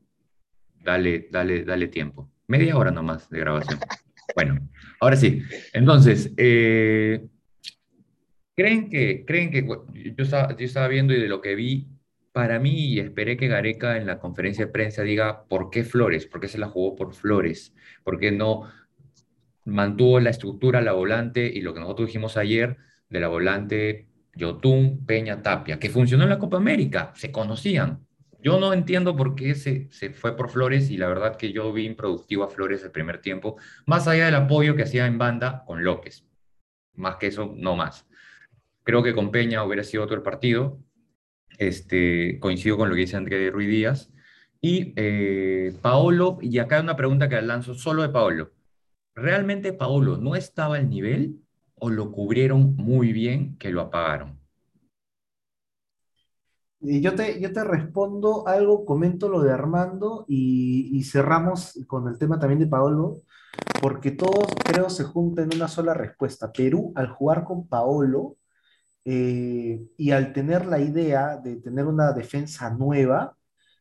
dale, 0.83 1.29
dale, 1.31 1.65
dale 1.65 1.89
tiempo. 1.89 2.31
Media 2.47 2.77
hora 2.77 2.91
nomás 2.91 3.29
de 3.29 3.39
grabación. 3.41 3.79
Bueno, 4.35 4.59
ahora 5.01 5.17
sí. 5.17 5.43
Entonces, 5.75 6.33
eh, 6.37 7.27
¿creen 8.61 8.91
que, 8.91 9.25
creen 9.25 9.51
que 9.51 9.67
yo, 9.67 10.23
estaba, 10.23 10.55
yo 10.55 10.67
estaba 10.67 10.87
viendo 10.87 11.15
y 11.15 11.21
de 11.21 11.29
lo 11.29 11.41
que 11.41 11.55
vi, 11.55 11.89
para 12.31 12.59
mí, 12.59 12.93
y 12.93 13.01
esperé 13.01 13.39
que 13.39 13.49
Gareca 13.49 13.97
en 13.97 14.07
la 14.07 14.19
conferencia 14.19 14.67
de 14.67 14.71
prensa 14.71 15.03
diga 15.03 15.45
por 15.49 15.71
qué 15.71 15.83
Flores, 15.83 16.27
por 16.27 16.43
qué 16.43 16.49
se 16.49 16.59
la 16.59 16.69
jugó 16.69 16.95
por 16.95 17.15
Flores, 17.15 17.75
por 18.05 18.21
qué 18.21 18.33
no 18.33 18.71
mantuvo 19.65 20.21
la 20.21 20.29
estructura, 20.29 20.83
la 20.83 20.93
volante 20.93 21.47
y 21.47 21.63
lo 21.63 21.73
que 21.73 21.81
nosotros 21.81 22.09
dijimos 22.09 22.37
ayer 22.37 22.77
de 23.09 23.21
la 23.21 23.29
volante 23.29 24.09
Yotun, 24.35 25.07
Peña, 25.07 25.41
Tapia, 25.41 25.79
que 25.79 25.89
funcionó 25.89 26.25
en 26.25 26.31
la 26.31 26.39
Copa 26.39 26.59
América, 26.59 27.13
se 27.15 27.33
conocían. 27.33 28.07
Yo 28.43 28.61
no 28.61 28.75
entiendo 28.75 29.17
por 29.17 29.35
qué 29.35 29.55
se, 29.55 29.89
se 29.91 30.11
fue 30.11 30.37
por 30.37 30.51
Flores 30.51 30.91
y 30.91 30.99
la 30.99 31.09
verdad 31.09 31.37
que 31.37 31.51
yo 31.51 31.73
vi 31.73 31.87
improductivo 31.87 32.45
a 32.45 32.51
Flores 32.51 32.85
el 32.85 32.91
primer 32.91 33.23
tiempo, 33.23 33.57
más 33.87 34.07
allá 34.07 34.27
del 34.27 34.35
apoyo 34.35 34.77
que 34.77 34.83
hacía 34.83 35.07
en 35.07 35.17
banda 35.17 35.65
con 35.67 35.83
López. 35.83 36.27
Más 36.95 37.17
que 37.17 37.29
eso, 37.29 37.55
no 37.57 37.75
más. 37.75 38.07
Creo 38.83 39.03
que 39.03 39.15
con 39.15 39.31
Peña 39.31 39.65
hubiera 39.65 39.85
sido 39.85 40.05
otro 40.05 40.17
el 40.17 40.23
partido. 40.23 40.79
Este, 41.59 42.39
coincido 42.41 42.77
con 42.77 42.89
lo 42.89 42.95
que 42.95 43.03
dice 43.03 43.17
André 43.17 43.51
Ruiz 43.51 43.69
Díaz. 43.69 44.13
Y 44.61 44.93
eh, 44.97 45.75
Paolo, 45.81 46.39
y 46.41 46.59
acá 46.59 46.81
una 46.81 46.97
pregunta 46.97 47.29
que 47.29 47.41
lanzo 47.43 47.75
solo 47.75 48.03
de 48.03 48.11
Paolo. 48.11 48.53
¿Realmente 49.15 49.73
Paolo 49.73 50.17
no 50.17 50.37
estaba 50.37 50.77
al 50.77 50.89
nivel 50.89 51.41
o 51.75 51.91
lo 51.91 52.13
cubrieron 52.13 52.77
muy 52.77 53.13
bien 53.13 53.57
que 53.59 53.71
lo 53.71 53.81
apagaron? 53.81 54.39
Y 56.83 57.03
yo 57.03 57.15
te, 57.15 57.39
yo 57.41 57.53
te 57.53 57.63
respondo 57.63 58.47
algo, 58.49 58.87
comento 58.87 59.29
lo 59.29 59.43
de 59.43 59.53
Armando 59.53 60.25
y, 60.27 61.03
cerramos 61.05 61.79
con 61.87 62.09
el 62.09 62.19
tema 62.19 62.39
también 62.39 62.61
de 62.61 62.67
Paolo, 62.67 63.23
porque 63.83 64.13
todos 64.13 64.47
creo 64.65 64.89
se 64.89 65.05
juntan 65.05 65.51
en 65.51 65.59
una 65.59 65.69
sola 65.69 65.93
respuesta. 65.93 66.51
Perú, 66.53 66.93
al 66.95 67.09
jugar 67.09 67.45
con 67.45 67.69
Paolo 67.69 68.37
eh, 69.13 69.89
y 69.97 70.13
al 70.13 70.33
tener 70.33 70.67
la 70.67 70.79
idea 70.79 71.37
de 71.37 71.57
tener 71.57 71.85
una 71.87 72.13
defensa 72.13 72.71
nueva, 72.71 73.37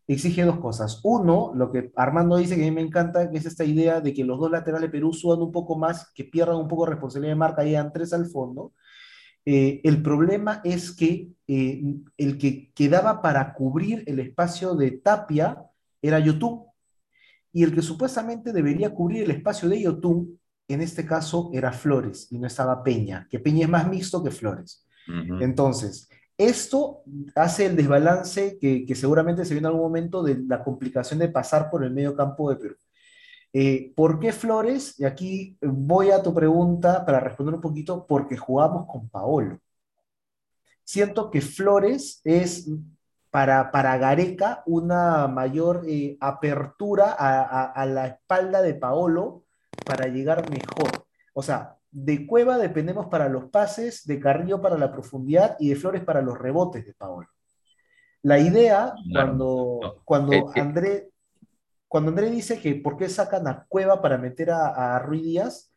exige 0.08 0.44
dos 0.44 0.58
cosas. 0.60 1.02
Uno, 1.04 1.52
lo 1.54 1.72
que 1.72 1.92
Armando 1.96 2.38
dice 2.38 2.56
que 2.56 2.64
a 2.64 2.66
mí 2.66 2.72
me 2.72 2.82
encanta, 2.82 3.30
que 3.30 3.38
es 3.38 3.46
esta 3.46 3.64
idea 3.64 4.02
de 4.02 4.12
que 4.12 4.24
los 4.24 4.40
dos 4.40 4.50
laterales 4.50 4.88
de 4.88 4.92
Perú 4.92 5.14
suban 5.14 5.40
un 5.44 5.52
poco 5.52 5.78
más, 5.78 6.12
que 6.16 6.24
pierdan 6.24 6.56
un 6.56 6.68
poco 6.68 6.86
de 6.86 6.92
responsabilidad 6.94 7.34
de 7.34 7.40
marca 7.40 7.64
y 7.64 7.74
dan 7.74 7.94
tres 7.94 8.12
al 8.12 8.26
fondo. 8.26 8.74
Eh, 9.46 9.82
el 9.84 10.02
problema 10.02 10.62
es 10.64 10.92
que 10.92 11.30
eh, 11.48 11.96
el 12.18 12.40
que 12.40 12.72
quedaba 12.74 13.22
para 13.22 13.54
cubrir 13.54 14.04
el 14.08 14.20
espacio 14.20 14.74
de 14.74 14.92
Tapia 14.98 15.64
era 16.02 16.18
YouTube, 16.18 16.66
y 17.54 17.64
el 17.64 17.76
que 17.76 17.84
supuestamente 17.84 18.52
debería 18.52 18.96
cubrir 18.96 19.26
el 19.26 19.32
espacio 19.32 19.70
de 19.70 19.80
YouTube, 19.80 20.40
en 20.68 20.82
este 20.82 21.06
caso 21.06 21.52
era 21.54 21.72
Flores, 21.72 22.32
y 22.32 22.40
no 22.40 22.48
estaba 22.48 22.84
Peña, 22.84 23.28
que 23.30 23.40
Peña 23.40 23.66
es 23.66 23.70
más 23.70 23.88
mixto 23.88 24.24
que 24.24 24.32
Flores. 24.32 24.88
Entonces, 25.08 26.10
esto 26.40 27.04
hace 27.36 27.66
el 27.66 27.76
desbalance 27.76 28.58
que, 28.60 28.96
seguramente 28.96 29.44
se 29.44 29.54
viene 29.54 29.68
en 29.68 29.74
algún 29.74 29.88
momento 29.88 30.24
de 30.24 30.40
la 30.48 30.64
complicación 30.64 31.20
de 31.20 31.28
pasar 31.28 31.70
por 31.70 31.84
el 31.84 31.92
medio 31.92 32.16
campo 32.16 32.50
de 32.50 32.56
Perú. 32.56 32.76
Eh, 33.52 33.92
¿Por 33.96 34.20
qué 34.20 34.32
Flores? 34.32 34.98
Y 35.00 35.04
aquí 35.04 35.58
voy 35.62 36.12
a 36.12 36.24
tu 36.24 36.34
pregunta 36.34 37.06
para 37.06 37.20
responder 37.20 37.56
un 37.56 37.62
poquito, 37.62 38.06
porque 38.08 38.38
jugamos 38.38 38.86
con 38.88 39.10
Paolo. 39.10 39.60
Siento 40.84 41.30
que 41.30 41.42
Flores 41.42 42.22
es 42.24 42.70
para, 43.30 43.70
para 43.72 43.98
Gareca 43.98 44.64
una 44.66 45.28
mayor 45.28 45.84
eh, 45.88 46.18
apertura 46.22 47.16
a, 47.18 47.66
a 47.66 47.86
la 47.86 48.08
espalda 48.08 48.62
de 48.62 48.76
Paolo 48.76 49.44
para 49.86 50.08
llegar 50.08 50.50
mejor. 50.50 51.06
O 51.34 51.44
sea, 51.44 51.79
de 51.92 52.28
Cueva 52.28 52.58
dependemos 52.58 53.08
para 53.08 53.30
los 53.30 53.46
pases, 53.46 54.06
de 54.06 54.20
Carrillo 54.20 54.62
para 54.62 54.78
la 54.78 54.92
profundidad 54.92 55.56
y 55.60 55.70
de 55.70 55.76
Flores 55.76 56.04
para 56.04 56.22
los 56.22 56.38
rebotes 56.38 56.86
de 56.86 56.94
Paolo. 56.94 57.28
La 58.22 58.38
idea, 58.38 58.94
cuando, 59.14 60.02
cuando, 60.04 60.52
André, 60.56 61.10
cuando 61.88 62.10
André 62.10 62.30
dice 62.30 62.60
que 62.60 62.76
por 62.76 62.98
qué 62.98 63.08
sacan 63.08 63.48
a 63.48 63.66
Cueva 63.68 64.02
para 64.02 64.18
meter 64.18 64.52
a, 64.52 64.96
a 64.96 65.00
Ruiz 65.00 65.24
Díaz, 65.24 65.74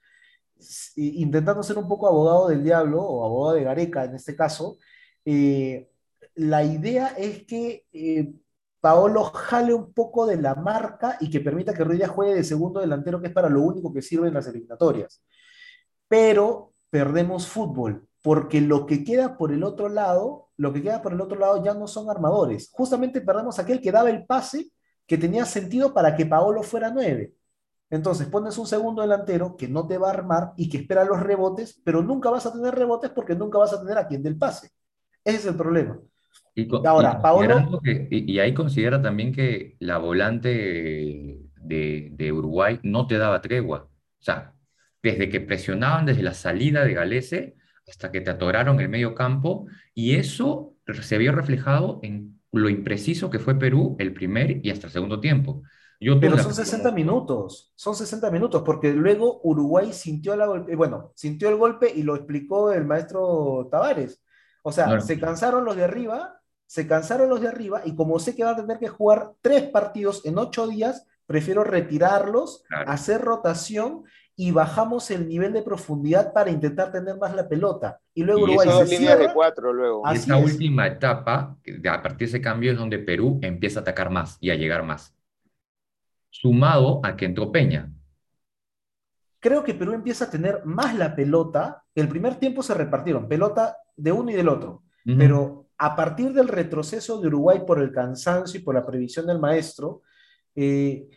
intentando 0.97 1.62
ser 1.62 1.78
un 1.78 1.88
poco 1.88 2.09
abogado 2.09 2.49
del 2.49 2.62
diablo 2.62 3.00
o 3.00 3.25
abogado 3.25 3.57
de 3.57 3.64
Gareca 3.64 4.04
en 4.04 4.16
este 4.16 4.37
caso, 4.37 4.76
eh, 5.25 5.88
la 6.35 6.64
idea 6.64 7.09
es 7.16 7.45
que 7.45 7.87
eh, 7.92 8.33
Paolo 8.81 9.23
jale 9.25 9.73
un 9.73 9.92
poco 9.92 10.26
de 10.26 10.37
la 10.37 10.57
marca 10.57 11.16
y 11.21 11.31
que 11.31 11.40
permita 11.40 11.73
que 11.73 11.85
Ruiz 11.85 11.99
Díaz 11.99 12.11
juegue 12.11 12.35
de 12.35 12.45
segundo 12.45 12.81
delantero, 12.81 13.21
que 13.21 13.28
es 13.28 13.33
para 13.33 13.49
lo 13.49 13.62
único 13.62 13.92
que 13.92 14.02
sirve 14.02 14.28
en 14.28 14.35
las 14.35 14.49
eliminatorias 14.49 15.23
pero 16.12 16.75
perdemos 16.90 17.47
fútbol, 17.47 18.07
porque 18.21 18.61
lo 18.61 18.85
que 18.85 19.02
queda 19.02 19.38
por 19.38 19.50
el 19.50 19.64
otro 19.64 19.88
lado, 19.88 20.50
lo 20.59 20.71
que 20.71 20.83
queda 20.83 21.00
por 21.00 21.14
el 21.14 21.23
otro 21.23 21.38
lado 21.38 21.64
ya 21.64 21.73
no 21.73 21.87
son 21.87 22.11
armadores. 22.11 22.69
Justamente 22.71 23.23
perdemos 23.23 23.59
aquel 23.59 23.81
que 23.81 23.90
daba 23.90 24.11
el 24.11 24.26
pase 24.26 24.73
que 25.07 25.16
tenía 25.16 25.47
sentido 25.47 25.95
para 25.95 26.14
que 26.14 26.26
Paolo 26.26 26.62
fuera 26.62 26.90
nueve. 26.90 27.33
Entonces 27.88 28.26
pones 28.26 28.59
un 28.59 28.66
segundo 28.66 29.00
delantero 29.00 29.57
que 29.57 29.69
no 29.69 29.87
te 29.87 29.97
va 29.97 30.09
a 30.09 30.12
armar 30.12 30.52
y 30.59 30.69
que 30.69 30.76
espera 30.76 31.02
los 31.07 31.19
rebotes, 31.19 31.81
pero 31.83 32.02
nunca 32.02 32.28
vas 32.28 32.45
a 32.45 32.52
tener 32.52 32.75
rebotes 32.75 33.09
porque 33.09 33.35
nunca 33.35 33.57
vas 33.57 33.73
a 33.73 33.81
tener 33.81 33.97
a 33.97 34.07
quien 34.07 34.23
del 34.23 34.37
pase. 34.37 34.69
Ese 35.25 35.38
es 35.38 35.47
el 35.47 35.57
problema. 35.57 35.99
Y, 36.54 36.69
Ahora, 36.87 37.23
Paolo... 37.23 37.81
y, 38.11 38.38
ahí 38.38 38.52
considera 38.52 39.00
también 39.00 39.33
que 39.33 39.76
la 39.78 39.97
volante 39.97 41.38
de, 41.57 42.11
de 42.12 42.33
Uruguay 42.33 42.81
no 42.83 43.07
te 43.07 43.16
daba 43.16 43.40
tregua. 43.40 43.88
O 43.88 44.23
sea, 44.23 44.52
desde 45.02 45.28
que 45.28 45.40
presionaban 45.40 46.06
desde 46.06 46.23
la 46.23 46.35
salida 46.35 46.85
de 46.85 46.94
Galese 46.94 47.56
hasta 47.88 48.12
que 48.12 48.21
te 48.21 48.30
atoraron 48.30 48.80
el 48.80 48.88
medio 48.88 49.14
campo, 49.14 49.66
y 49.94 50.14
eso 50.14 50.75
se 51.02 51.18
vio 51.18 51.32
reflejado 51.32 52.00
en 52.02 52.40
lo 52.52 52.68
impreciso 52.68 53.30
que 53.30 53.38
fue 53.38 53.59
Perú 53.59 53.97
el 53.99 54.12
primer 54.12 54.64
y 54.64 54.71
hasta 54.71 54.87
el 54.87 54.92
segundo 54.92 55.21
tiempo. 55.21 55.62
Yo 56.00 56.18
Pero 56.18 56.37
son 56.37 56.52
60 56.52 56.90
minutos, 56.90 57.73
son 57.76 57.94
60 57.94 58.30
minutos, 58.30 58.62
porque 58.64 58.92
luego 58.92 59.40
Uruguay 59.44 59.92
sintió, 59.92 60.35
la, 60.35 60.47
eh, 60.68 60.75
bueno, 60.75 61.12
sintió 61.14 61.49
el 61.49 61.56
golpe 61.56 61.92
y 61.94 62.02
lo 62.02 62.16
explicó 62.16 62.73
el 62.73 62.85
maestro 62.85 63.68
Tavares. 63.71 64.21
O 64.64 64.73
sea, 64.73 65.00
se 65.00 65.18
cansaron 65.21 65.64
los 65.64 65.76
de 65.76 65.85
arriba, 65.85 66.40
se 66.66 66.88
cansaron 66.88 67.28
los 67.28 67.40
de 67.40 67.49
arriba, 67.49 67.82
y 67.85 67.94
como 67.94 68.18
sé 68.18 68.35
que 68.35 68.42
van 68.42 68.54
a 68.54 68.61
tener 68.62 68.78
que 68.78 68.88
jugar 68.88 69.32
tres 69.40 69.62
partidos 69.64 70.25
en 70.25 70.38
ocho 70.38 70.66
días, 70.66 71.06
prefiero 71.26 71.64
retirarlos, 71.64 72.64
hacer 72.86 73.20
rotación 73.20 74.04
y 74.36 74.50
bajamos 74.50 75.10
el 75.10 75.28
nivel 75.28 75.52
de 75.52 75.62
profundidad 75.62 76.32
para 76.32 76.50
intentar 76.50 76.90
tener 76.90 77.16
más 77.18 77.34
la 77.34 77.48
pelota. 77.48 78.00
Y 78.14 78.22
luego 78.24 78.42
Uruguay 78.42 78.68
se 78.68 78.98
líneas 78.98 79.18
de 79.18 79.32
cuatro 79.32 79.72
luego. 79.72 80.02
Y 80.10 80.16
esa 80.16 80.36
última 80.36 80.86
etapa, 80.86 81.56
a 81.90 82.02
partir 82.02 82.18
de 82.18 82.24
ese 82.24 82.40
cambio 82.40 82.72
es 82.72 82.78
donde 82.78 82.98
Perú 82.98 83.38
empieza 83.42 83.80
a 83.80 83.82
atacar 83.82 84.10
más 84.10 84.38
y 84.40 84.50
a 84.50 84.54
llegar 84.54 84.82
más. 84.84 85.14
Sumado 86.30 87.00
a 87.04 87.14
que 87.16 87.26
entró 87.26 87.52
Peña. 87.52 87.92
Creo 89.38 89.62
que 89.64 89.74
Perú 89.74 89.92
empieza 89.92 90.26
a 90.26 90.30
tener 90.30 90.64
más 90.64 90.96
la 90.96 91.14
pelota. 91.14 91.82
El 91.94 92.08
primer 92.08 92.36
tiempo 92.36 92.62
se 92.62 92.74
repartieron 92.74 93.28
pelota 93.28 93.76
de 93.96 94.12
uno 94.12 94.30
y 94.30 94.34
del 94.34 94.48
otro. 94.48 94.84
Pero 95.04 95.66
a 95.76 95.96
partir 95.96 96.32
del 96.32 96.46
retroceso 96.46 97.20
de 97.20 97.26
Uruguay 97.26 97.62
por 97.66 97.80
el 97.80 97.92
cansancio 97.92 98.60
y 98.60 98.62
por 98.62 98.74
la 98.74 98.86
previsión 98.86 99.26
del 99.26 99.40
maestro, 99.40 100.02
eh, 100.54 101.09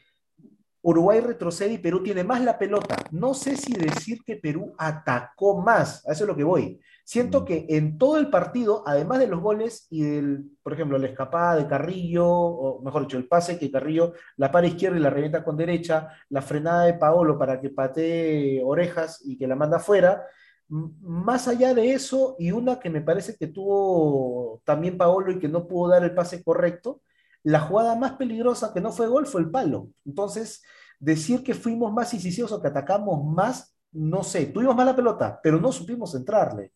Uruguay 0.82 1.20
retrocede 1.20 1.74
y 1.74 1.78
Perú 1.80 2.04
tiene 2.04 2.24
más 2.24 2.42
la 2.44 2.60
pelota. 2.60 2.96
No 3.10 3.34
sé 3.34 3.58
si 3.58 3.74
decir 3.74 4.20
que 4.24 4.36
Perú 4.36 4.76
atacó 4.78 5.60
más, 5.60 6.08
a 6.08 6.12
eso 6.12 6.26
es 6.26 6.28
lo 6.28 6.36
que 6.36 6.44
voy. 6.44 6.80
Siento 7.04 7.42
mm. 7.42 7.46
que 7.46 7.66
en 7.70 7.98
todo 7.98 8.18
el 8.18 8.30
partido, 8.30 8.84
además 8.86 9.18
de 9.18 9.28
los 9.28 9.42
goles 9.42 9.88
y 9.90 10.04
del, 10.04 10.46
por 10.62 10.74
ejemplo, 10.74 11.00
la 11.00 11.08
escapada 11.08 11.56
de 11.56 11.68
Carrillo, 11.68 12.28
o 12.28 12.84
mejor 12.84 13.02
dicho, 13.02 13.18
el 13.18 13.28
pase 13.28 13.58
que 13.58 13.72
Carrillo 13.72 14.14
la 14.38 14.52
para 14.52 14.68
izquierda 14.68 14.98
y 14.98 15.02
la 15.02 15.10
revienta 15.10 15.44
con 15.44 15.58
derecha, 15.58 16.10
la 16.30 16.44
frenada 16.44 16.84
de 16.84 16.94
Paolo 16.94 17.40
para 17.40 17.60
que 17.60 17.72
patee 17.72 18.62
orejas 18.64 19.22
y 19.26 19.40
que 19.40 19.48
la 19.48 19.56
manda 19.56 19.78
afuera, 19.78 20.24
más 20.68 21.48
allá 21.48 21.74
de 21.74 21.94
eso, 21.94 22.36
y 22.38 22.52
una 22.52 22.80
que 22.80 22.92
me 22.92 23.02
parece 23.02 23.36
que 23.36 23.48
tuvo 23.48 24.62
también 24.64 24.98
Paolo 24.98 25.32
y 25.32 25.40
que 25.40 25.48
no 25.48 25.68
pudo 25.68 25.90
dar 25.90 26.04
el 26.04 26.14
pase 26.14 26.44
correcto, 26.44 27.02
la 27.46 27.60
jugada 27.60 27.96
más 27.96 28.14
peligrosa 28.14 28.74
que 28.74 28.82
no 28.82 28.92
fue 28.92 29.08
gol 29.08 29.28
fue 29.28 29.42
el 29.42 29.52
palo. 29.52 29.90
Entonces, 30.04 30.64
decir 31.00 31.44
que 31.44 31.54
fuimos 31.54 31.94
más 31.94 32.12
incisivos 32.14 32.52
o 32.52 32.60
que 32.60 32.70
atacamos 32.70 33.24
más, 33.24 33.78
no 33.92 34.24
sé, 34.24 34.48
tuvimos 34.48 34.76
más 34.76 34.88
la 34.88 34.96
pelota, 34.96 35.40
pero 35.44 35.60
no 35.60 35.72
supimos 35.72 36.16
entrarle. 36.16 36.74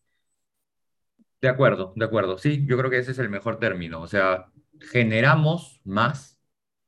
De 1.42 1.50
acuerdo, 1.50 1.92
de 1.96 2.06
acuerdo. 2.06 2.38
Sí, 2.38 2.68
yo 2.68 2.78
creo 2.78 2.92
que 2.92 3.00
ese 3.00 3.12
es 3.12 3.20
el 3.20 3.30
mejor 3.30 3.58
término. 3.58 4.00
O 4.00 4.06
sea, 4.06 4.52
generamos 4.80 5.82
más, 5.86 6.40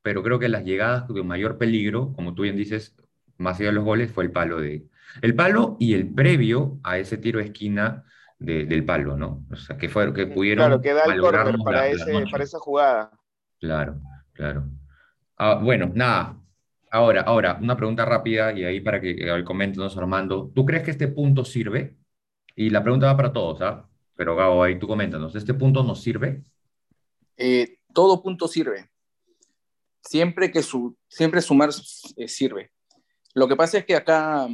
pero 0.02 0.22
creo 0.22 0.38
que 0.38 0.48
las 0.48 0.64
llegadas 0.64 1.08
de 1.08 1.22
mayor 1.24 1.58
peligro, 1.58 2.12
como 2.14 2.34
tú 2.34 2.42
bien 2.42 2.56
dices, 2.56 2.94
más 3.36 3.58
allá 3.58 3.70
de 3.70 3.74
los 3.74 3.84
goles, 3.84 4.12
fue 4.12 4.22
el 4.22 4.30
palo 4.30 4.60
de... 4.60 4.86
El 5.22 5.34
palo 5.34 5.76
y 5.80 5.94
el 5.94 6.14
previo 6.14 6.78
a 6.84 6.98
ese 6.98 7.16
tiro 7.16 7.40
de 7.40 7.46
esquina 7.46 8.04
del 8.38 8.84
palo, 8.84 9.16
¿no? 9.16 9.44
O 9.50 9.56
sea, 9.56 9.76
que, 9.76 9.88
fue, 9.88 10.12
que 10.14 10.28
pudieron... 10.28 10.66
Claro, 10.66 10.80
que 10.80 10.92
da 10.92 11.04
el 11.12 11.20
para, 11.20 11.52
para 12.30 12.44
esa 12.44 12.60
jugada. 12.60 13.10
Claro, 13.62 14.00
claro. 14.32 14.64
Ah, 15.36 15.54
bueno, 15.54 15.88
nada. 15.94 16.36
Ahora, 16.90 17.20
ahora, 17.20 17.58
una 17.62 17.76
pregunta 17.76 18.04
rápida 18.04 18.52
y 18.52 18.64
ahí 18.64 18.80
para 18.80 19.00
que 19.00 19.12
el 19.12 19.44
coméntenos, 19.44 19.96
Armando. 19.96 20.50
¿Tú 20.52 20.66
crees 20.66 20.82
que 20.82 20.90
este 20.90 21.06
punto 21.06 21.44
sirve? 21.44 21.96
Y 22.56 22.70
la 22.70 22.82
pregunta 22.82 23.06
va 23.06 23.16
para 23.16 23.32
todos, 23.32 23.62
¿ah? 23.62 23.88
Pero 24.16 24.34
Gabo, 24.34 24.64
ahí 24.64 24.80
tú 24.80 24.88
coméntanos. 24.88 25.36
¿Este 25.36 25.54
punto 25.54 25.84
nos 25.84 26.02
sirve? 26.02 26.42
Eh, 27.36 27.78
todo 27.94 28.20
punto 28.20 28.48
sirve. 28.48 28.90
Siempre 30.00 30.50
que 30.50 30.64
su, 30.64 30.96
siempre 31.06 31.40
sumar 31.40 31.70
eh, 32.16 32.26
sirve. 32.26 32.72
Lo 33.32 33.46
que 33.46 33.54
pasa 33.54 33.78
es 33.78 33.86
que 33.86 33.94
acá 33.94 34.48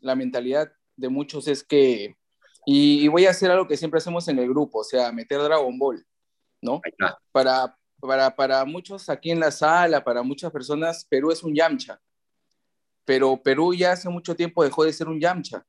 la 0.00 0.16
mentalidad 0.16 0.72
de 0.96 1.10
muchos 1.10 1.48
es 1.48 1.62
que, 1.62 2.16
y, 2.64 3.04
y, 3.04 3.08
voy 3.08 3.26
a 3.26 3.30
hacer 3.30 3.50
algo 3.50 3.68
que 3.68 3.76
siempre 3.76 3.98
hacemos 3.98 4.26
en 4.28 4.38
el 4.38 4.48
grupo, 4.48 4.78
o 4.78 4.84
sea, 4.84 5.12
meter 5.12 5.42
Dragon 5.42 5.78
Ball, 5.78 6.02
¿no? 6.62 6.80
Para, 7.30 7.76
para, 8.06 8.34
para 8.34 8.64
muchos 8.64 9.08
aquí 9.08 9.30
en 9.30 9.40
la 9.40 9.50
sala, 9.50 10.04
para 10.04 10.22
muchas 10.22 10.52
personas, 10.52 11.04
Perú 11.04 11.30
es 11.30 11.42
un 11.42 11.54
Yamcha. 11.54 12.00
Pero 13.04 13.42
Perú 13.42 13.74
ya 13.74 13.92
hace 13.92 14.08
mucho 14.08 14.34
tiempo 14.34 14.62
dejó 14.62 14.84
de 14.84 14.92
ser 14.92 15.08
un 15.08 15.20
Yamcha. 15.20 15.66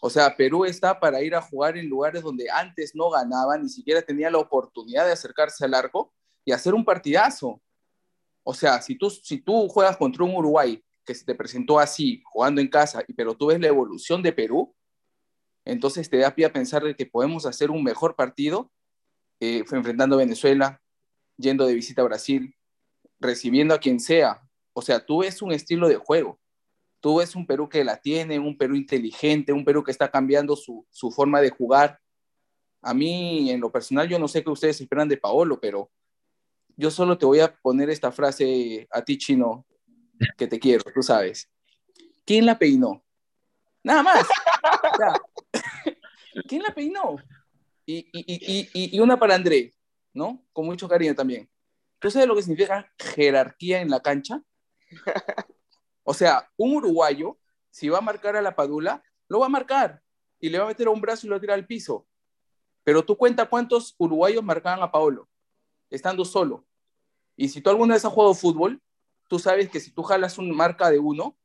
O 0.00 0.10
sea, 0.10 0.36
Perú 0.36 0.64
está 0.64 1.00
para 1.00 1.22
ir 1.22 1.34
a 1.34 1.40
jugar 1.40 1.78
en 1.78 1.88
lugares 1.88 2.22
donde 2.22 2.50
antes 2.50 2.94
no 2.94 3.08
ganaba, 3.10 3.56
ni 3.56 3.68
siquiera 3.68 4.02
tenía 4.02 4.30
la 4.30 4.38
oportunidad 4.38 5.06
de 5.06 5.12
acercarse 5.12 5.64
al 5.64 5.74
arco 5.74 6.12
y 6.44 6.52
hacer 6.52 6.74
un 6.74 6.84
partidazo. 6.84 7.62
O 8.42 8.52
sea, 8.52 8.82
si 8.82 8.96
tú, 8.96 9.08
si 9.08 9.38
tú 9.38 9.66
juegas 9.68 9.96
contra 9.96 10.24
un 10.24 10.34
Uruguay 10.34 10.84
que 11.04 11.14
se 11.14 11.24
te 11.24 11.34
presentó 11.34 11.78
así, 11.78 12.22
jugando 12.26 12.60
en 12.60 12.68
casa, 12.68 13.02
pero 13.16 13.34
tú 13.34 13.46
ves 13.46 13.60
la 13.60 13.68
evolución 13.68 14.22
de 14.22 14.32
Perú, 14.32 14.74
entonces 15.64 16.10
te 16.10 16.18
da 16.18 16.34
pie 16.34 16.44
a 16.44 16.52
pensar 16.52 16.82
de 16.84 16.94
que 16.94 17.06
podemos 17.06 17.46
hacer 17.46 17.70
un 17.70 17.82
mejor 17.82 18.14
partido 18.14 18.70
eh, 19.40 19.64
enfrentando 19.70 20.16
a 20.16 20.18
Venezuela, 20.18 20.82
yendo 21.36 21.66
de 21.66 21.74
visita 21.74 22.02
a 22.02 22.04
Brasil, 22.04 22.54
recibiendo 23.20 23.74
a 23.74 23.78
quien 23.78 24.00
sea. 24.00 24.40
O 24.72 24.82
sea, 24.82 25.04
tú 25.04 25.18
ves 25.18 25.42
un 25.42 25.52
estilo 25.52 25.88
de 25.88 25.96
juego. 25.96 26.38
Tú 27.00 27.18
ves 27.18 27.36
un 27.36 27.46
Perú 27.46 27.68
que 27.68 27.84
la 27.84 27.98
tiene, 27.98 28.38
un 28.38 28.56
Perú 28.56 28.76
inteligente, 28.76 29.52
un 29.52 29.64
Perú 29.64 29.84
que 29.84 29.90
está 29.90 30.10
cambiando 30.10 30.56
su, 30.56 30.86
forma 31.14 31.40
de 31.40 31.50
jugar. 31.50 32.00
A 32.80 32.94
mí, 32.94 33.50
en 33.50 33.60
lo 33.60 33.70
personal, 33.70 34.08
yo 34.08 34.18
no 34.18 34.28
sé 34.28 34.42
qué 34.42 34.50
ustedes 34.50 34.80
esperan 34.80 35.08
de 35.08 35.16
Paolo, 35.16 35.60
pero 35.60 35.90
yo 36.76 36.90
solo 36.90 37.16
te 37.18 37.26
voy 37.26 37.40
a 37.40 37.54
poner 37.54 37.90
esta 37.90 38.10
frase 38.10 38.88
a 38.90 39.02
ti, 39.02 39.18
chino, 39.18 39.66
que 40.36 40.46
te 40.46 40.58
quiero, 40.58 40.82
tú 40.94 41.02
sabes. 41.02 41.48
¿Quién 42.24 42.46
la 42.46 42.58
peinó? 42.58 43.04
Nada 43.82 44.02
más. 44.02 44.26
¿Quién 46.48 46.62
la 46.62 46.74
peinó? 46.74 47.16
Y, 47.86 48.06
y, 48.12 48.98
una 48.98 49.18
para 49.18 49.34
André, 49.34 49.74
¿no? 50.14 50.42
Con 50.52 50.64
mucho 50.64 50.88
cariño 50.88 51.14
también. 51.14 51.50
¿Tú 51.98 52.10
sabes 52.10 52.26
lo 52.26 52.34
que 52.34 52.42
significa 52.42 52.90
jerarquía 52.98 53.80
en 53.80 53.90
la 53.90 54.00
cancha? 54.00 54.42
O 56.06 56.12
sea, 56.12 56.50
un 56.58 56.76
uruguayo, 56.76 57.38
si 57.70 57.88
va 57.88 57.96
a 57.96 58.02
marcar 58.02 58.36
a 58.36 58.42
la 58.42 58.54
Padula, 58.54 59.02
lo 59.26 59.40
va 59.40 59.46
a 59.46 59.48
marcar 59.48 60.02
y 60.38 60.50
le 60.50 60.58
va 60.58 60.64
a 60.64 60.68
meter 60.68 60.86
un 60.90 61.00
brazo 61.00 61.26
y 61.26 61.30
lo 61.30 61.40
tira 61.40 61.54
al 61.54 61.66
piso. 61.66 62.06
Pero 62.82 63.02
tú 63.06 63.16
cuenta 63.16 63.48
cuántos 63.48 63.94
uruguayos 63.96 64.44
marcaban 64.44 64.82
a 64.82 64.92
Paolo, 64.92 65.30
estando 65.88 66.26
solo. 66.26 66.66
Y 67.36 67.48
si 67.48 67.62
tú 67.62 67.70
alguna 67.70 67.94
vez 67.94 68.04
has 68.04 68.12
jugado 68.12 68.34
fútbol, 68.34 68.82
tú 69.28 69.38
sabes 69.38 69.70
que 69.70 69.80
si 69.80 69.90
tú 69.90 70.02
jalas 70.02 70.36
una 70.36 70.52
marca 70.52 70.90
de 70.90 70.98
uno, 70.98 71.38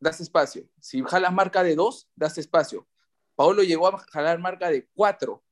das 0.00 0.20
espacio. 0.20 0.68
Si 0.80 1.00
jalas 1.02 1.32
marca 1.32 1.62
de 1.62 1.76
dos, 1.76 2.10
das 2.16 2.36
espacio. 2.36 2.88
Paolo 3.36 3.62
llegó 3.62 3.86
a 3.86 3.98
jalar 3.98 4.40
marca 4.40 4.68
de 4.70 4.88
cuatro 4.88 5.44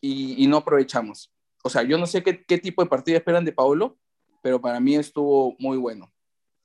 y, 0.00 0.46
no 0.46 0.58
aprovechamos. 0.58 1.33
O 1.66 1.70
sea, 1.70 1.82
yo 1.82 1.96
no 1.96 2.06
sé 2.06 2.22
qué, 2.22 2.58
tipo 2.58 2.82
de 2.82 2.88
partida 2.88 3.16
esperan 3.16 3.44
de 3.44 3.52
Paolo, 3.52 3.98
pero 4.42 4.60
para 4.60 4.80
mí 4.80 4.96
estuvo 4.96 5.56
muy 5.58 5.78
bueno. 5.78 6.12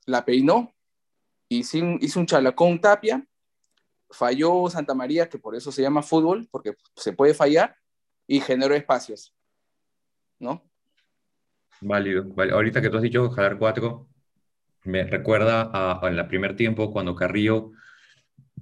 La 0.04 0.24
peinó, 0.24 0.74
hizo, 1.48 1.78
hizo 2.00 2.20
un 2.20 2.26
chalacón 2.26 2.80
tapia, 2.80 3.26
falló 4.10 4.68
Santa 4.68 4.94
María, 4.94 5.28
que 5.28 5.38
por 5.38 5.56
eso 5.56 5.72
se 5.72 5.82
llama 5.82 6.02
fútbol, 6.02 6.48
porque 6.50 6.76
se 6.96 7.12
puede 7.12 7.32
fallar, 7.32 7.76
y 8.26 8.40
generó 8.40 8.74
espacios. 8.74 9.34
¿No? 10.38 10.70
Válido. 11.80 12.26
Ahorita 12.52 12.82
que 12.82 12.90
tú 12.90 12.96
has 12.96 13.02
dicho 13.02 13.30
jalar 13.30 13.58
cuatro, 13.58 14.06
me 14.84 15.04
recuerda 15.04 15.70
a, 15.72 16.06
en 16.08 16.18
el 16.18 16.28
primer 16.28 16.56
tiempo 16.56 16.92
cuando 16.92 17.14
Carrillo 17.14 17.72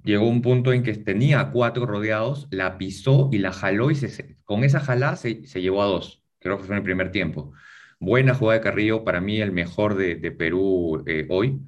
llegó 0.03 0.25
a 0.25 0.29
un 0.29 0.41
punto 0.41 0.71
en 0.71 0.83
que 0.83 0.93
tenía 0.93 1.51
cuatro 1.51 1.85
rodeados, 1.85 2.47
la 2.51 2.77
pisó 2.77 3.29
y 3.31 3.39
la 3.39 3.51
jaló 3.51 3.91
y 3.91 3.95
se, 3.95 4.37
con 4.43 4.63
esa 4.63 4.79
jalada 4.79 5.15
se, 5.17 5.41
llevó 5.43 5.83
a 5.83 5.87
dos. 5.87 6.23
Creo 6.39 6.57
que 6.57 6.63
fue 6.63 6.75
en 6.75 6.79
el 6.79 6.83
primer 6.83 7.11
tiempo. 7.11 7.53
Buena 7.99 8.33
jugada 8.33 8.59
de 8.59 8.63
Carrillo, 8.63 9.03
para 9.03 9.19
mí 9.19 9.41
el 9.41 9.51
mejor 9.51 9.95
de, 9.95 10.31
Perú 10.31 11.03
eh, 11.05 11.27
hoy. 11.29 11.59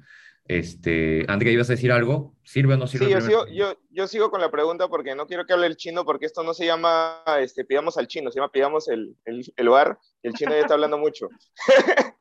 Este, 0.46 1.24
Andrea, 1.28 1.52
¿ibas 1.52 1.70
a 1.70 1.74
decir 1.74 1.92
algo? 1.92 2.34
¿Sirve 2.42 2.74
o 2.74 2.76
no 2.76 2.86
sirve? 2.86 3.06
Sí, 3.06 3.12
yo 3.12 3.20
sigo, 3.20 3.46
yo, 3.46 3.78
yo 3.90 4.06
sigo, 4.08 4.30
con 4.30 4.40
la 4.40 4.50
pregunta 4.50 4.88
porque 4.88 5.14
no 5.14 5.26
quiero 5.26 5.46
que 5.46 5.52
hable 5.52 5.66
el 5.66 5.76
chino 5.76 6.04
porque 6.04 6.26
esto 6.26 6.42
no 6.42 6.52
se 6.52 6.66
llama, 6.66 7.22
este, 7.38 7.64
pidamos 7.64 7.96
al 7.96 8.08
chino, 8.08 8.30
se 8.30 8.40
llama 8.40 8.50
pidamos 8.50 8.88
el, 8.88 9.16
el, 9.24 9.44
el 9.54 9.68
bar 9.68 9.98
el 10.22 10.32
chino 10.34 10.52
ya 10.52 10.60
está 10.60 10.74
hablando 10.74 10.98
mucho. 10.98 11.28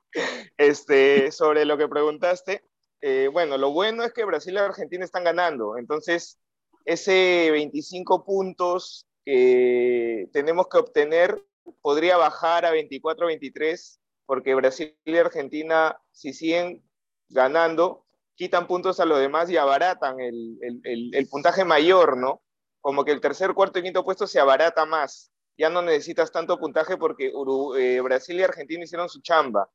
este, 0.57 1.31
sobre 1.31 1.65
lo 1.65 1.77
que 1.77 1.87
preguntaste, 1.87 2.63
eh, 3.01 3.29
bueno, 3.31 3.57
lo 3.57 3.71
bueno 3.71 4.03
es 4.03 4.13
que 4.13 4.25
Brasil 4.25 4.53
y 4.53 4.57
Argentina 4.57 5.03
están 5.03 5.23
ganando, 5.23 5.77
entonces 5.77 6.39
ese 6.85 7.49
25 7.51 8.23
puntos 8.23 9.07
que 9.25 10.27
tenemos 10.33 10.67
que 10.67 10.77
obtener 10.77 11.43
podría 11.81 12.17
bajar 12.17 12.65
a 12.65 12.73
24-23 12.73 13.99
porque 14.25 14.55
Brasil 14.55 14.95
y 15.03 15.17
Argentina, 15.17 15.97
si 16.11 16.31
siguen 16.31 16.81
ganando, 17.27 18.05
quitan 18.35 18.65
puntos 18.65 18.99
a 18.99 19.05
los 19.05 19.19
demás 19.19 19.49
y 19.49 19.57
abaratan 19.57 20.19
el, 20.21 20.57
el, 20.83 21.27
puntaje 21.27 21.65
mayor, 21.65 22.17
¿no? 22.17 22.41
Como 22.79 23.03
que 23.03 23.11
el 23.11 23.21
tercer, 23.21 23.53
cuarto 23.53 23.79
y 23.79 23.83
quinto 23.83 24.03
puesto 24.03 24.27
se 24.27 24.39
abarata 24.39 24.85
más. 24.85 25.31
Ya 25.57 25.69
no 25.69 25.81
necesitas 25.81 26.31
tanto 26.31 26.57
puntaje 26.57 26.97
porque 26.97 27.33
eh, 27.77 28.01
Brasil 28.01 28.39
y 28.39 28.43
Argentina 28.43 28.83
hicieron 28.83 29.09
su 29.09 29.21
chamba. 29.21 29.69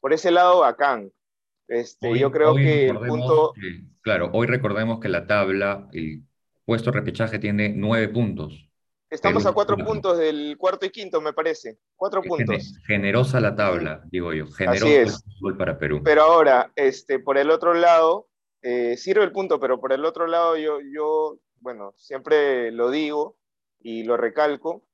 Por 0.00 0.12
ese 0.12 0.30
lado, 0.30 0.60
bacán. 0.60 1.12
Este, 1.68 2.18
yo 2.18 2.32
creo 2.32 2.54
que 2.54 2.88
el 2.88 2.98
punto... 2.98 3.52
claro, 4.00 4.30
hoy 4.32 4.46
recordemos 4.46 5.00
que 5.00 5.10
la 5.10 5.26
tabla, 5.26 5.86
el 5.92 6.22
puesto 6.64 6.90
repechaje 6.90 7.38
tiene 7.38 7.68
nueve 7.68 8.08
puntos. 8.08 8.67
Estamos 9.10 9.46
a 9.46 9.52
cuatro 9.52 9.76
puntos 9.76 10.18
del 10.18 10.56
cuarto 10.58 10.84
y 10.84 10.90
quinto, 10.90 11.20
me 11.20 11.32
parece. 11.32 11.78
Cuatro 11.96 12.22
puntos. 12.22 12.78
Generosa 12.86 13.40
la 13.40 13.56
tabla, 13.56 14.02
digo 14.10 14.34
yo. 14.34 14.46
Generosa 14.48 15.22
el 15.48 15.56
para 15.56 15.78
Perú. 15.78 16.02
Pero 16.04 16.22
ahora, 16.22 16.70
este, 16.76 17.18
por 17.18 17.38
el 17.38 17.50
otro 17.50 17.72
lado, 17.72 18.28
eh, 18.60 18.96
sirve 18.98 19.24
el 19.24 19.32
punto, 19.32 19.58
pero 19.58 19.80
por 19.80 19.92
el 19.92 20.04
otro 20.04 20.26
lado, 20.26 20.56
yo, 20.58 20.80
yo 20.80 21.38
bueno, 21.60 21.94
siempre 21.96 22.70
lo 22.70 22.90
digo 22.90 23.36
y 23.80 24.04
lo 24.04 24.16
recalco. 24.16 24.84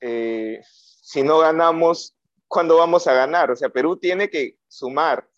Eh, 0.00 0.60
si 0.64 1.22
no 1.22 1.38
ganamos, 1.38 2.16
¿cuándo 2.46 2.76
vamos 2.76 3.06
a 3.06 3.14
ganar? 3.14 3.50
O 3.50 3.56
sea, 3.56 3.70
Perú 3.70 3.96
tiene 3.96 4.30
que 4.30 4.56
sumar. 4.68 5.28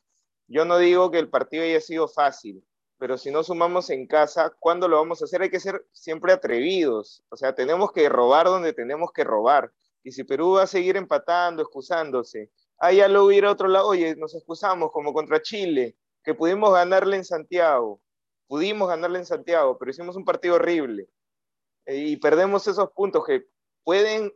Yo 0.48 0.64
no 0.64 0.78
digo 0.78 1.10
que 1.10 1.18
el 1.18 1.28
partido 1.28 1.64
haya 1.64 1.80
sido 1.80 2.06
fácil, 2.06 2.62
pero 2.98 3.18
si 3.18 3.30
no 3.30 3.42
sumamos 3.42 3.90
en 3.90 4.06
casa, 4.06 4.52
¿cuándo 4.58 4.88
lo 4.88 4.96
vamos 4.96 5.20
a 5.20 5.26
hacer? 5.26 5.42
Hay 5.42 5.50
que 5.50 5.60
ser 5.60 5.86
siempre 5.92 6.32
atrevidos. 6.32 7.22
O 7.28 7.36
sea, 7.36 7.54
tenemos 7.54 7.92
que 7.92 8.08
robar 8.08 8.46
donde 8.46 8.72
tenemos 8.72 9.12
que 9.12 9.24
robar. 9.24 9.72
Y 10.02 10.12
si 10.12 10.24
Perú 10.24 10.52
va 10.52 10.62
a 10.62 10.66
seguir 10.66 10.96
empatando, 10.96 11.62
excusándose, 11.62 12.50
ah, 12.78 12.92
ya 12.92 13.08
lo 13.08 13.24
hubiera 13.24 13.50
otro 13.50 13.68
lado, 13.68 13.88
oye, 13.88 14.16
nos 14.16 14.34
excusamos 14.34 14.90
como 14.92 15.12
contra 15.12 15.42
Chile, 15.42 15.96
que 16.22 16.34
pudimos 16.34 16.72
ganarle 16.72 17.16
en 17.16 17.24
Santiago. 17.24 18.00
Pudimos 18.46 18.88
ganarle 18.88 19.18
en 19.18 19.26
Santiago, 19.26 19.76
pero 19.78 19.90
hicimos 19.90 20.16
un 20.16 20.24
partido 20.24 20.54
horrible. 20.54 21.08
Eh, 21.86 21.96
y 21.96 22.16
perdemos 22.16 22.66
esos 22.66 22.90
puntos 22.92 23.24
que 23.26 23.46
pueden 23.84 24.32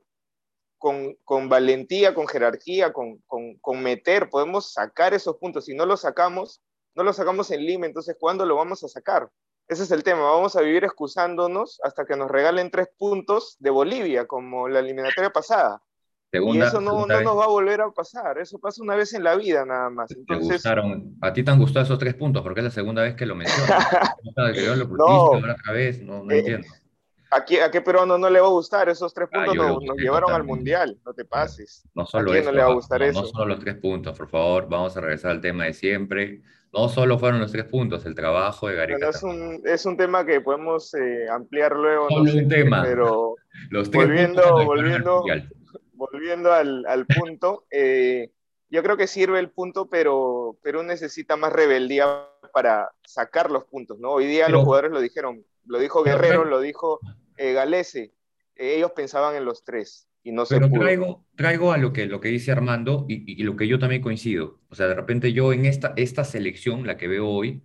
con, 0.81 1.49
valentía, 1.49 2.15
con 2.15 2.27
jerarquía, 2.27 2.93
con, 2.93 3.19
con, 3.27 3.83
meter, 3.83 4.31
podemos 4.31 4.73
sacar 4.73 5.13
esos 5.13 5.37
puntos. 5.37 5.67
Si 5.67 5.75
no 5.75 5.85
los 5.85 6.01
sacamos, 6.01 6.63
no 6.95 7.03
los 7.03 7.17
sacamos 7.17 7.51
en 7.51 7.65
Lima, 7.65 7.87
entonces 7.87 8.17
¿cuándo 8.19 8.45
lo 8.47 8.57
vamos 8.57 8.83
a 8.85 8.89
sacar? 8.89 9.29
Ese 9.69 9.85
es 9.85 9.91
el 9.93 10.03
tema, 10.03 10.23
vamos 10.23 10.57
a 10.57 10.63
vivir 10.63 10.85
excusándonos 10.85 11.81
hasta 11.85 12.05
que 12.05 12.17
nos 12.17 12.29
regalen 12.31 12.71
tres 12.71 12.89
puntos 12.99 13.57
de 13.61 13.71
Bolivia, 13.71 14.27
como 14.27 14.69
la 14.69 14.81
eliminatoria 14.81 15.31
pasada. 15.31 15.81
y 16.33 16.61
eso 16.61 16.81
no, 16.81 17.07
no 17.07 17.21
nos 17.21 17.39
va 17.39 17.45
a 17.45 17.49
volver 17.49 17.81
a 17.81 17.91
pasar, 17.91 18.39
eso 18.39 18.59
pasa 18.59 18.83
una 18.83 18.97
vez 18.97 19.15
en 19.15 19.23
la 19.23 19.37
vida 19.37 19.65
nada 19.65 19.89
más. 19.91 20.11
Entonces, 20.11 20.65
¿A 20.67 21.33
ti 21.33 21.45
te 21.45 21.51
han 21.51 21.59
gustado 21.59 21.85
esos 21.85 21.99
tres 21.99 22.15
puntos? 22.15 22.43
Porque 22.43 22.61
es 22.61 22.65
la 22.65 22.71
segunda 22.71 23.03
vez 23.03 23.15
que 23.15 23.27
lo 23.27 23.37
mencionas. 23.37 23.69
no, 24.91 25.31
otra 25.31 25.73
vez, 25.73 26.03
no, 26.03 26.25
no 26.25 26.33
eh, 26.33 26.39
entiendo. 26.41 26.67
¿A 27.31 27.45
qué, 27.45 27.63
¿A 27.63 27.71
qué 27.71 27.81
peruano 27.81 28.19
no 28.19 28.29
le 28.29 28.41
va 28.41 28.49
a 28.49 28.51
gustar? 28.51 28.89
Esos 28.89 29.15
tres 29.15 29.29
ah, 29.33 29.45
puntos 29.45 29.85
nos, 29.85 29.97
llevaron 29.97 30.33
al 30.33 30.43
mundial, 30.43 30.99
no 31.05 31.15
te 31.15 31.25
pases. 31.25 31.85
No 31.95 32.05
solo 32.05 32.33
¿A 32.33 32.35
quién 32.35 32.45
no 32.47 32.53
le 32.53 32.63
va 32.63 32.71
a 32.71 32.75
gustar 32.75 33.03
eso? 33.03 33.21
No 33.23 33.27
solo 33.29 33.47
los 33.47 33.61
tres 33.61 33.77
puntos, 33.77 34.19
por 34.19 34.29
favor, 34.29 34.69
vamos 34.69 34.97
a 34.97 35.01
regresar 35.01 35.31
al 35.31 35.41
tema 35.41 35.65
de 35.65 35.73
siempre. 35.73 36.43
No 36.73 36.89
solo 36.89 37.19
fueron 37.19 37.41
los 37.41 37.51
tres 37.51 37.65
puntos, 37.65 38.07
el 38.07 38.15
trabajo 38.15 38.69
de 38.69 38.77
Gareca. 38.77 39.09
es, 39.09 39.23
un, 39.23 39.61
es 39.65 39.85
un 39.87 39.97
tema 39.97 40.25
que 40.25 40.41
podemos 40.41 40.95
eh, 40.95 41.29
ampliar 41.29 41.75
luego. 41.75 42.09
Solo 42.09 42.33
un 42.33 42.49
tema. 42.49 42.83
Pero 42.83 43.35
los 43.71 43.91
volviendo, 43.91 44.65
volviendo, 44.65 45.25
volviendo 45.95 46.53
al, 46.53 46.87
al 46.87 47.07
punto, 47.07 47.67
eh, 47.71 48.31
yo 48.69 48.83
creo 48.85 48.97
que 48.97 49.09
sirve 49.09 49.41
el 49.41 49.51
punto, 49.51 49.89
pero 49.89 50.57
Perú 50.63 50.85
necesita 50.85 51.37
más 51.37 51.53
rebeldía 51.53 52.25
para 52.53 52.91
sacar 53.05 53.51
los 53.51 53.65
puntos, 53.65 53.99
¿no? 53.99 54.11
Hoy 54.11 54.27
día 54.27 54.49
los 54.49 54.63
jugadores 54.63 54.93
lo 54.93 55.01
dijeron, 55.01 55.45
lo 55.65 55.79
dijo 55.79 56.05
Guerrero, 56.05 56.45
lo 56.45 56.61
dijo 56.61 57.01
eh, 57.37 57.53
Galese, 57.53 58.13
ellos 58.55 58.93
pensaban 58.93 59.35
en 59.35 59.45
los 59.45 59.65
tres 59.65 60.10
y 60.23 60.33
no 60.33 60.47
se 60.47 60.61
pudo. 60.61 60.81
Traigo, 60.81 61.27
traigo 61.35 61.73
a 61.73 61.79
lo 61.79 61.93
que, 61.93 62.07
lo 62.07 62.21
que 62.21 62.29
dice 62.29 62.53
Armando 62.53 63.07
y, 63.09 63.43
lo 63.43 63.57
que 63.57 63.69
yo 63.69 63.79
también 63.79 64.03
coincido. 64.03 64.61
O 64.69 64.75
sea, 64.75 64.87
de 64.87 64.95
repente 64.95 65.33
yo 65.33 65.53
en 65.53 65.67
esta, 65.67 65.93
esta 65.97 66.25
selección, 66.25 66.87
la 66.87 66.97
que 66.97 67.09
veo 67.09 67.29
hoy, 67.29 67.63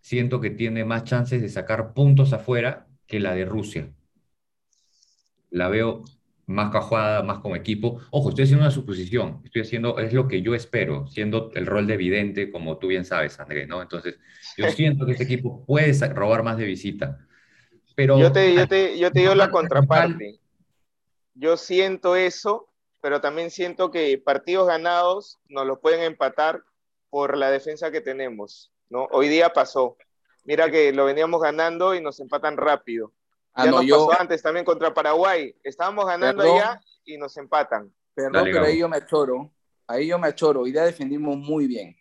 siento 0.00 0.40
que 0.40 0.50
tiene 0.50 0.84
más 0.84 1.04
chances 1.04 1.42
de 1.42 1.48
sacar 1.48 1.92
puntos 1.94 2.32
afuera 2.32 2.86
que 3.06 3.20
la 3.20 3.34
de 3.34 3.44
Rusia. 3.44 3.92
La 5.50 5.68
veo 5.68 6.04
más 6.46 6.70
cajada, 6.70 7.22
más 7.22 7.38
como 7.38 7.56
equipo. 7.56 8.00
Ojo, 8.10 8.28
estoy 8.28 8.44
haciendo 8.44 8.64
una 8.64 8.70
suposición, 8.70 9.40
estoy 9.44 9.62
haciendo, 9.62 9.98
es 9.98 10.12
lo 10.12 10.28
que 10.28 10.42
yo 10.42 10.54
espero, 10.54 11.06
siendo 11.08 11.50
el 11.54 11.66
rol 11.66 11.88
de 11.88 11.94
evidente, 11.94 12.52
como 12.52 12.78
tú 12.78 12.86
bien 12.86 13.04
sabes, 13.04 13.40
André, 13.40 13.66
¿no? 13.66 13.82
Entonces, 13.82 14.18
yo 14.56 14.66
siento 14.70 15.06
que 15.06 15.12
este 15.12 15.24
equipo 15.24 15.64
puede 15.66 15.92
robar 16.10 16.44
más 16.44 16.56
de 16.56 16.66
visita. 16.66 17.18
Pero, 17.96 18.18
yo 18.18 18.30
te, 18.30 18.54
yo 18.54 18.68
te, 18.68 18.98
yo 18.98 19.10
te 19.10 19.20
digo 19.20 19.34
la 19.34 19.50
contraparte. 19.50 20.38
Yo 21.38 21.58
siento 21.58 22.16
eso, 22.16 22.68
pero 23.02 23.20
también 23.20 23.50
siento 23.50 23.90
que 23.90 24.16
partidos 24.18 24.66
ganados 24.66 25.38
nos 25.48 25.66
los 25.66 25.78
pueden 25.80 26.00
empatar 26.00 26.62
por 27.10 27.36
la 27.36 27.50
defensa 27.50 27.90
que 27.90 28.00
tenemos, 28.00 28.72
¿no? 28.88 29.06
Hoy 29.10 29.28
día 29.28 29.52
pasó. 29.52 29.98
Mira 30.44 30.70
que 30.70 30.92
lo 30.92 31.04
veníamos 31.04 31.42
ganando 31.42 31.94
y 31.94 32.00
nos 32.00 32.20
empatan 32.20 32.56
rápido. 32.56 33.12
Ah, 33.52 33.66
ya 33.66 33.70
no, 33.70 33.82
nos 33.82 33.90
pasó 33.90 34.20
antes 34.20 34.42
también 34.42 34.64
contra 34.64 34.94
Paraguay. 34.94 35.54
Estábamos 35.62 36.06
ganando 36.06 36.42
allá 36.42 36.80
y 37.04 37.18
nos 37.18 37.36
empatan. 37.36 37.92
Perdón, 38.14 38.44
pero 38.44 38.64
ahí 38.64 38.78
yo 38.78 38.88
me 38.88 38.96
achoro. 38.96 39.52
Ahí 39.86 40.06
yo 40.06 40.18
me 40.18 40.28
achoro. 40.28 40.62
Hoy 40.62 40.72
día 40.72 40.84
defendimos 40.84 41.36
muy 41.36 41.66
bien. 41.66 41.96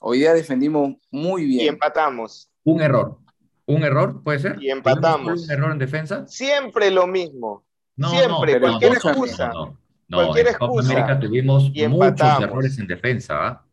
Hoy 0.00 0.20
día 0.20 0.32
defendimos 0.32 0.96
muy 1.10 1.44
bien. 1.44 1.64
Y 1.66 1.68
empatamos. 1.68 2.50
Un 2.64 2.80
error. 2.80 3.18
¿Un 3.66 3.84
error 3.84 4.22
puede 4.22 4.38
ser? 4.38 4.56
Y 4.62 4.70
empatamos. 4.70 5.44
¿Un 5.44 5.50
error 5.50 5.72
en 5.72 5.78
defensa? 5.78 6.26
Siempre 6.26 6.90
lo 6.90 7.06
mismo. 7.06 7.64
Siempre, 7.96 8.60
cualquier 8.60 8.92
excusa. 8.92 9.52
No, 9.52 9.78
cualquier 10.08 10.48
en 10.48 10.54
Copa 10.54 10.64
excusa. 10.66 10.92
América 10.92 11.20
tuvimos 11.20 11.70
y 11.72 11.86
muchos 11.88 12.08
empatamos. 12.08 12.42
errores 12.42 12.78
en 12.78 12.86
defensa. 12.86 13.46
¿ah? 13.46 13.66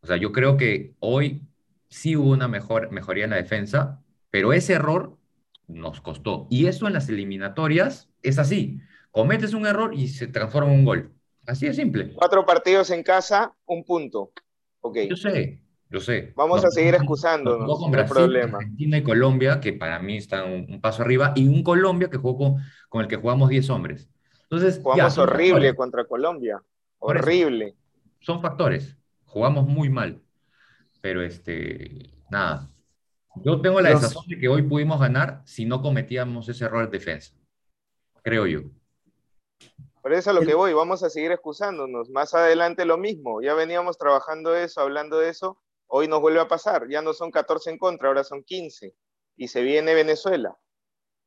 O 0.00 0.06
sea, 0.06 0.16
yo 0.16 0.32
creo 0.32 0.56
que 0.56 0.94
hoy 1.00 1.42
sí 1.88 2.16
hubo 2.16 2.30
una 2.30 2.48
mejor, 2.48 2.90
mejoría 2.90 3.24
en 3.24 3.30
la 3.30 3.36
defensa, 3.36 4.02
pero 4.30 4.52
ese 4.52 4.74
error 4.74 5.18
nos 5.66 6.00
costó. 6.00 6.46
Y 6.50 6.66
eso 6.66 6.86
en 6.86 6.94
las 6.94 7.08
eliminatorias 7.08 8.08
es 8.22 8.38
así. 8.38 8.80
Cometes 9.10 9.54
un 9.54 9.66
error 9.66 9.94
y 9.94 10.08
se 10.08 10.26
transforma 10.26 10.72
en 10.72 10.80
un 10.80 10.84
gol. 10.84 11.12
Así 11.46 11.66
de 11.66 11.74
simple. 11.74 12.12
Cuatro 12.14 12.44
partidos 12.44 12.90
en 12.90 13.02
casa, 13.02 13.54
un 13.66 13.84
punto. 13.84 14.32
Ok. 14.80 14.98
Yo 15.08 15.16
sé, 15.16 15.62
yo 15.90 16.00
sé. 16.00 16.32
Vamos 16.36 16.64
a 16.64 16.70
seguir 16.70 16.94
excusándonos, 16.94 17.66
con 17.78 17.90
no 17.90 17.96
hay 17.98 18.04
Brasil, 18.04 18.14
problema. 18.14 18.58
Argentina 18.58 18.98
y 18.98 19.02
Colombia, 19.02 19.60
que 19.60 19.72
para 19.72 19.98
mí 19.98 20.16
están 20.18 20.50
un, 20.52 20.66
un 20.68 20.80
paso 20.80 21.02
arriba, 21.02 21.32
y 21.34 21.48
un 21.48 21.62
Colombia 21.62 22.08
que 22.10 22.18
jugó 22.18 22.36
con, 22.36 22.56
con 22.88 23.02
el 23.02 23.08
que 23.08 23.16
jugamos 23.16 23.48
10 23.48 23.70
hombres. 23.70 24.08
Entonces, 24.42 24.80
Jugamos 24.82 25.18
horrible 25.18 25.52
factores. 25.52 25.74
contra 25.74 26.04
Colombia. 26.04 26.62
Horrible. 26.98 27.76
son 28.20 28.40
factores. 28.40 28.96
Jugamos 29.24 29.66
muy 29.66 29.90
mal. 29.90 30.22
Pero 31.00 31.22
este, 31.22 32.10
nada. 32.30 32.70
Yo 33.44 33.60
tengo 33.60 33.80
la 33.80 33.90
sensación 33.90 34.24
de 34.26 34.38
que 34.38 34.48
hoy 34.48 34.62
pudimos 34.62 34.98
ganar 35.00 35.42
si 35.44 35.64
no 35.64 35.80
cometíamos 35.80 36.48
ese 36.48 36.64
error 36.64 36.90
de 36.90 36.98
defensa. 36.98 37.34
Creo 38.22 38.46
yo. 38.46 38.62
Por 40.02 40.12
eso 40.12 40.30
a 40.30 40.32
lo 40.32 40.40
que 40.40 40.54
voy, 40.54 40.72
vamos 40.72 41.02
a 41.02 41.10
seguir 41.10 41.30
excusándonos. 41.30 42.08
Más 42.10 42.34
adelante 42.34 42.84
lo 42.84 42.96
mismo. 42.96 43.42
Ya 43.42 43.54
veníamos 43.54 43.98
trabajando 43.98 44.56
eso, 44.56 44.80
hablando 44.80 45.18
de 45.18 45.28
eso. 45.28 45.58
Hoy 45.88 46.06
nos 46.08 46.20
vuelve 46.20 46.40
a 46.40 46.48
pasar. 46.48 46.86
Ya 46.88 47.02
no 47.02 47.12
son 47.12 47.30
14 47.30 47.70
en 47.70 47.78
contra, 47.78 48.08
ahora 48.08 48.22
son 48.24 48.42
15. 48.44 48.94
Y 49.36 49.48
se 49.48 49.62
viene 49.62 49.94
Venezuela. 49.94 50.56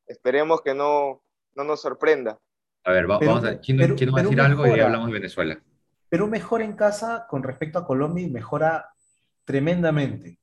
Esperemos 0.06 0.62
que 0.62 0.74
no, 0.74 1.24
no 1.56 1.63
nos 1.63 1.82
sorprenda. 1.82 2.39
A 2.84 2.91
ver, 2.91 3.10
va- 3.10 3.19
Perú- 3.19 3.32
vamos 3.34 3.45
a. 3.45 3.60
Chino 3.62 3.84
va 3.84 4.19
a 4.19 4.24
decir 4.24 4.41
algo 4.41 4.65
y 4.67 4.80
hablamos 4.80 5.08
de 5.08 5.13
Venezuela. 5.13 5.62
Perú 6.10 6.28
mejora 6.28 6.63
en 6.65 6.74
casa 6.76 7.26
con 7.30 7.41
respecto 7.43 7.80
a 7.80 7.86
Colombia 7.86 8.26
y 8.26 8.30
mejora 8.30 8.89
tremendamente. 9.45 10.38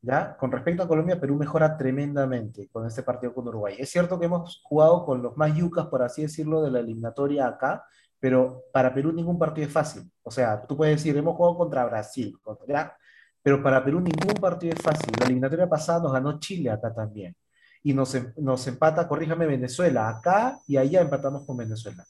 ¿Ya? 0.00 0.36
Con 0.36 0.52
respecto 0.52 0.82
a 0.84 0.88
Colombia, 0.88 1.18
Perú 1.20 1.34
mejora 1.36 1.76
tremendamente 1.76 2.68
con 2.68 2.86
este 2.86 3.02
partido 3.02 3.34
con 3.34 3.48
Uruguay. 3.48 3.74
Es 3.78 3.90
cierto 3.90 4.18
que 4.18 4.26
hemos 4.26 4.60
jugado 4.62 5.04
con 5.04 5.22
los 5.22 5.36
más 5.36 5.54
yucas, 5.56 5.86
por 5.86 6.02
así 6.02 6.22
decirlo, 6.22 6.62
de 6.62 6.70
la 6.70 6.78
eliminatoria 6.78 7.48
acá, 7.48 7.84
pero 8.20 8.62
para 8.72 8.94
Perú 8.94 9.12
ningún 9.12 9.38
partido 9.40 9.66
es 9.66 9.72
fácil. 9.72 10.08
O 10.22 10.30
sea, 10.30 10.64
tú 10.66 10.76
puedes 10.76 10.96
decir, 10.98 11.16
hemos 11.16 11.34
jugado 11.36 11.56
contra 11.58 11.84
Brasil, 11.84 12.38
contra... 12.40 12.96
pero 13.48 13.62
para 13.62 13.82
Perú 13.82 13.98
ningún 13.98 14.34
partido 14.38 14.74
es 14.74 14.82
fácil. 14.82 15.10
La 15.18 15.24
eliminatoria 15.24 15.66
pasada 15.66 16.02
nos 16.02 16.12
ganó 16.12 16.38
Chile 16.38 16.68
acá 16.70 16.92
también. 16.92 17.34
Y 17.82 17.94
nos, 17.94 18.14
em- 18.14 18.30
nos 18.36 18.66
empata, 18.66 19.08
corríjame, 19.08 19.46
Venezuela 19.46 20.06
acá 20.10 20.58
y 20.66 20.76
allá 20.76 21.00
empatamos 21.00 21.46
con 21.46 21.56
Venezuela. 21.56 22.04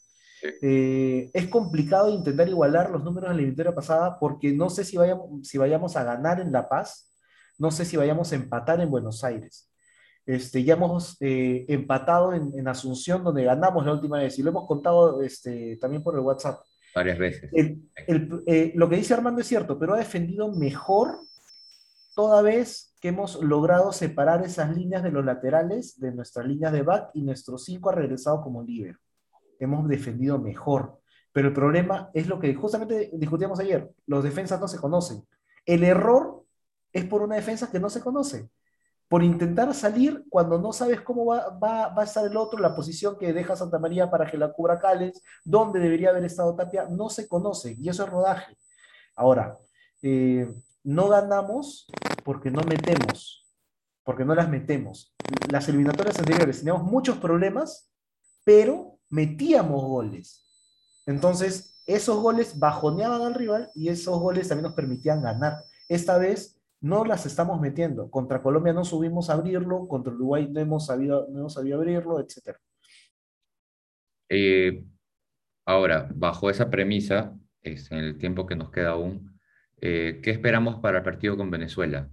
Eh, 0.60 1.30
es 1.32 1.46
complicado 1.46 2.10
intentar 2.12 2.48
igualar 2.48 2.90
los 2.90 3.04
números 3.04 3.28
de 3.30 3.34
la 3.36 3.38
eliminatoria 3.38 3.72
pasada 3.72 4.18
porque 4.18 4.52
no 4.52 4.68
sé 4.68 4.82
si 4.82 4.96
vayamos, 4.96 5.46
si 5.46 5.58
vayamos 5.58 5.94
a 5.96 6.02
ganar 6.02 6.40
en 6.40 6.50
La 6.50 6.68
Paz, 6.68 7.14
no 7.56 7.70
sé 7.70 7.84
si 7.84 7.96
vayamos 7.96 8.32
a 8.32 8.34
empatar 8.34 8.80
en 8.80 8.90
Buenos 8.90 9.22
Aires. 9.22 9.70
Este, 10.26 10.64
ya 10.64 10.74
hemos 10.74 11.16
eh, 11.20 11.66
empatado 11.68 12.32
en, 12.34 12.50
en 12.58 12.66
Asunción, 12.66 13.22
donde 13.22 13.44
ganamos 13.44 13.86
la 13.86 13.92
última 13.92 14.18
vez, 14.18 14.36
y 14.40 14.42
lo 14.42 14.50
hemos 14.50 14.66
contado 14.66 15.22
este, 15.22 15.76
también 15.80 16.02
por 16.02 16.14
el 16.16 16.20
WhatsApp. 16.22 16.58
Varias 16.96 17.16
veces. 17.16 17.48
El- 17.52 17.88
el- 18.08 18.42
eh, 18.48 18.72
lo 18.74 18.88
que 18.88 18.96
dice 18.96 19.14
Armando 19.14 19.40
es 19.40 19.46
cierto, 19.46 19.78
pero 19.78 19.94
ha 19.94 19.98
defendido 19.98 20.52
mejor 20.52 21.20
toda 22.18 22.42
vez 22.42 22.96
que 23.00 23.10
hemos 23.10 23.40
logrado 23.40 23.92
separar 23.92 24.44
esas 24.44 24.76
líneas 24.76 25.04
de 25.04 25.12
los 25.12 25.24
laterales 25.24 26.00
de 26.00 26.10
nuestras 26.10 26.44
líneas 26.48 26.72
de 26.72 26.82
back 26.82 27.10
y 27.14 27.22
nuestros 27.22 27.64
cinco 27.64 27.90
ha 27.90 27.94
regresado 27.94 28.40
como 28.42 28.60
líder. 28.64 28.96
Hemos 29.60 29.86
defendido 29.86 30.36
mejor. 30.36 30.98
Pero 31.32 31.46
el 31.46 31.54
problema 31.54 32.10
es 32.12 32.26
lo 32.26 32.40
que 32.40 32.52
justamente 32.56 33.08
discutíamos 33.12 33.60
ayer. 33.60 33.88
Los 34.08 34.24
defensas 34.24 34.58
no 34.60 34.66
se 34.66 34.80
conocen. 34.80 35.22
El 35.64 35.84
error 35.84 36.42
es 36.92 37.04
por 37.04 37.22
una 37.22 37.36
defensa 37.36 37.70
que 37.70 37.78
no 37.78 37.88
se 37.88 38.00
conoce. 38.00 38.50
Por 39.06 39.22
intentar 39.22 39.72
salir 39.72 40.24
cuando 40.28 40.58
no 40.58 40.72
sabes 40.72 41.00
cómo 41.02 41.24
va, 41.24 41.50
va- 41.50 41.90
va 41.94 42.02
a 42.02 42.04
estar 42.04 42.26
el 42.26 42.36
otro, 42.36 42.58
la 42.58 42.74
posición 42.74 43.16
que 43.16 43.32
deja 43.32 43.54
Santa 43.54 43.78
María 43.78 44.10
para 44.10 44.28
que 44.28 44.36
la 44.36 44.52
cubra 44.52 44.80
Cales, 44.80 45.22
dónde 45.44 45.78
debería 45.78 46.10
haber 46.10 46.24
estado 46.24 46.56
Tapia, 46.56 46.88
no 46.90 47.10
se 47.10 47.28
conoce. 47.28 47.76
Y 47.78 47.88
eso 47.88 48.02
es 48.02 48.10
rodaje. 48.10 48.56
Ahora, 49.14 49.56
eh, 50.02 50.52
no 50.84 51.08
ganamos 51.08 51.86
porque 52.24 52.50
no 52.50 52.62
metemos, 52.62 53.46
porque 54.04 54.24
no 54.24 54.34
las 54.34 54.48
metemos. 54.48 55.14
Las 55.50 55.68
eliminatorias 55.68 56.18
anteriores 56.18 56.58
teníamos 56.58 56.84
muchos 56.84 57.18
problemas, 57.18 57.92
pero 58.44 58.98
metíamos 59.10 59.82
goles. 59.82 60.46
Entonces, 61.06 61.82
esos 61.86 62.20
goles 62.20 62.58
bajoneaban 62.58 63.22
al 63.22 63.34
rival 63.34 63.70
y 63.74 63.88
esos 63.88 64.18
goles 64.20 64.48
también 64.48 64.64
nos 64.64 64.74
permitían 64.74 65.22
ganar. 65.22 65.64
Esta 65.88 66.18
vez 66.18 66.60
no 66.80 67.04
las 67.04 67.26
estamos 67.26 67.60
metiendo. 67.60 68.10
Contra 68.10 68.42
Colombia 68.42 68.72
no 68.72 68.84
subimos 68.84 69.30
a 69.30 69.34
abrirlo, 69.34 69.88
contra 69.88 70.12
Uruguay 70.12 70.48
no 70.50 70.60
hemos 70.60 70.86
sabido, 70.86 71.26
no 71.30 71.40
hemos 71.40 71.54
sabido 71.54 71.78
abrirlo, 71.78 72.20
etc. 72.20 72.56
Eh, 74.28 74.84
ahora, 75.64 76.08
bajo 76.14 76.50
esa 76.50 76.68
premisa, 76.68 77.34
es, 77.62 77.90
en 77.90 77.98
el 77.98 78.18
tiempo 78.18 78.46
que 78.46 78.56
nos 78.56 78.70
queda 78.70 78.90
aún, 78.90 79.37
eh, 79.80 80.20
¿qué 80.22 80.30
esperamos 80.30 80.80
para 80.80 80.98
el 80.98 81.04
partido 81.04 81.36
con 81.36 81.50
Venezuela? 81.50 82.10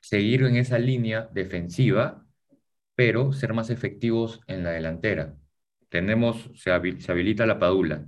Seguir 0.00 0.42
en 0.44 0.56
esa 0.56 0.78
línea 0.78 1.28
defensiva, 1.32 2.26
pero 2.94 3.32
ser 3.32 3.54
más 3.54 3.70
efectivos 3.70 4.40
en 4.46 4.64
la 4.64 4.70
delantera. 4.70 5.36
Tenemos, 5.88 6.50
se, 6.54 6.70
habi- 6.70 7.00
se 7.00 7.12
habilita 7.12 7.46
la 7.46 7.58
Padula. 7.58 8.06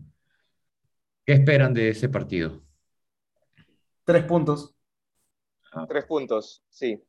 ¿Qué 1.25 1.33
esperan 1.35 1.75
de 1.75 1.91
ese 1.91 2.09
partido? 2.09 2.63
Tres 4.05 4.25
puntos. 4.25 4.75
Tres 5.89 6.05
puntos, 6.07 6.63
sí. 6.71 7.03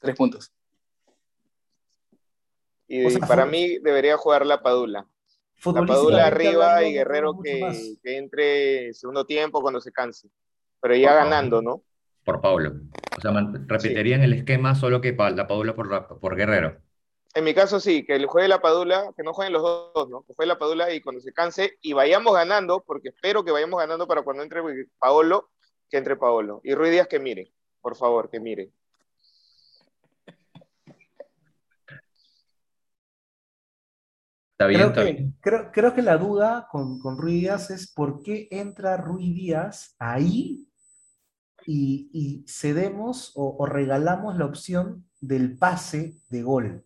Tres 0.00 0.16
puntos. 0.16 0.52
Y 2.88 3.06
O 3.06 3.10
sea, 3.10 3.20
para 3.26 3.46
mí 3.46 3.78
debería 3.78 4.16
jugar 4.16 4.44
la 4.46 4.62
Padula. 4.62 5.06
La 5.72 5.86
Padula 5.86 6.26
arriba 6.26 6.82
y 6.82 6.92
Guerrero 6.94 7.34
que 7.42 7.96
entre 8.04 8.92
segundo 8.94 9.24
tiempo 9.24 9.60
cuando 9.62 9.80
se 9.80 9.92
canse. 9.92 10.28
Pero 10.82 10.96
ya 10.96 11.14
ganando, 11.14 11.62
¿no? 11.62 11.82
Por 12.24 12.40
Paulo. 12.40 12.72
O 13.16 13.20
sea, 13.20 13.32
repetirían 13.66 14.22
el 14.22 14.32
esquema, 14.32 14.74
solo 14.74 15.00
que 15.00 15.12
pa- 15.12 15.30
la 15.30 15.46
Padula 15.46 15.74
por, 15.74 16.18
por 16.20 16.36
Guerrero. 16.36 16.76
En 17.34 17.44
mi 17.44 17.54
caso 17.54 17.80
sí, 17.80 18.04
que 18.04 18.22
juegue 18.26 18.48
la 18.48 18.60
Padula, 18.60 19.10
que 19.16 19.22
no 19.22 19.32
jueguen 19.32 19.54
los 19.54 19.62
dos, 19.62 20.08
¿no? 20.10 20.22
Que 20.24 20.34
juegue 20.34 20.48
la 20.48 20.58
Padula 20.58 20.92
y 20.92 21.00
cuando 21.00 21.20
se 21.22 21.32
canse 21.32 21.78
y 21.80 21.92
vayamos 21.94 22.34
ganando, 22.34 22.82
porque 22.86 23.08
espero 23.10 23.44
que 23.44 23.52
vayamos 23.52 23.78
ganando 23.80 24.06
para 24.06 24.22
cuando 24.22 24.42
entre 24.42 24.60
Paolo, 24.98 25.50
que 25.88 25.96
entre 25.98 26.16
Paolo. 26.16 26.60
Y 26.64 26.74
Ruiz 26.74 26.90
Díaz 26.90 27.06
que 27.08 27.20
mire, 27.20 27.52
por 27.80 27.96
favor, 27.96 28.28
que 28.28 28.40
mire. 28.40 28.72
Está 34.52 34.66
bien, 34.66 34.80
Creo 34.80 34.88
está 34.90 35.04
que, 35.04 35.12
bien. 35.12 35.36
creo, 35.40 35.70
creo 35.72 35.94
que 35.94 36.02
la 36.02 36.16
duda 36.18 36.68
con, 36.70 36.98
con 37.00 37.18
Rui 37.18 37.40
Díaz 37.40 37.70
es 37.70 37.90
por 37.92 38.22
qué 38.22 38.48
entra 38.50 38.96
Rui 38.96 39.32
Díaz 39.32 39.96
ahí 39.98 40.68
y, 41.66 42.44
cedemos 42.46 43.32
o, 43.34 43.66
regalamos 43.66 44.36
la 44.36 44.46
opción 44.46 45.04
del 45.20 45.56
pase 45.56 46.16
de 46.28 46.42
gol. 46.42 46.84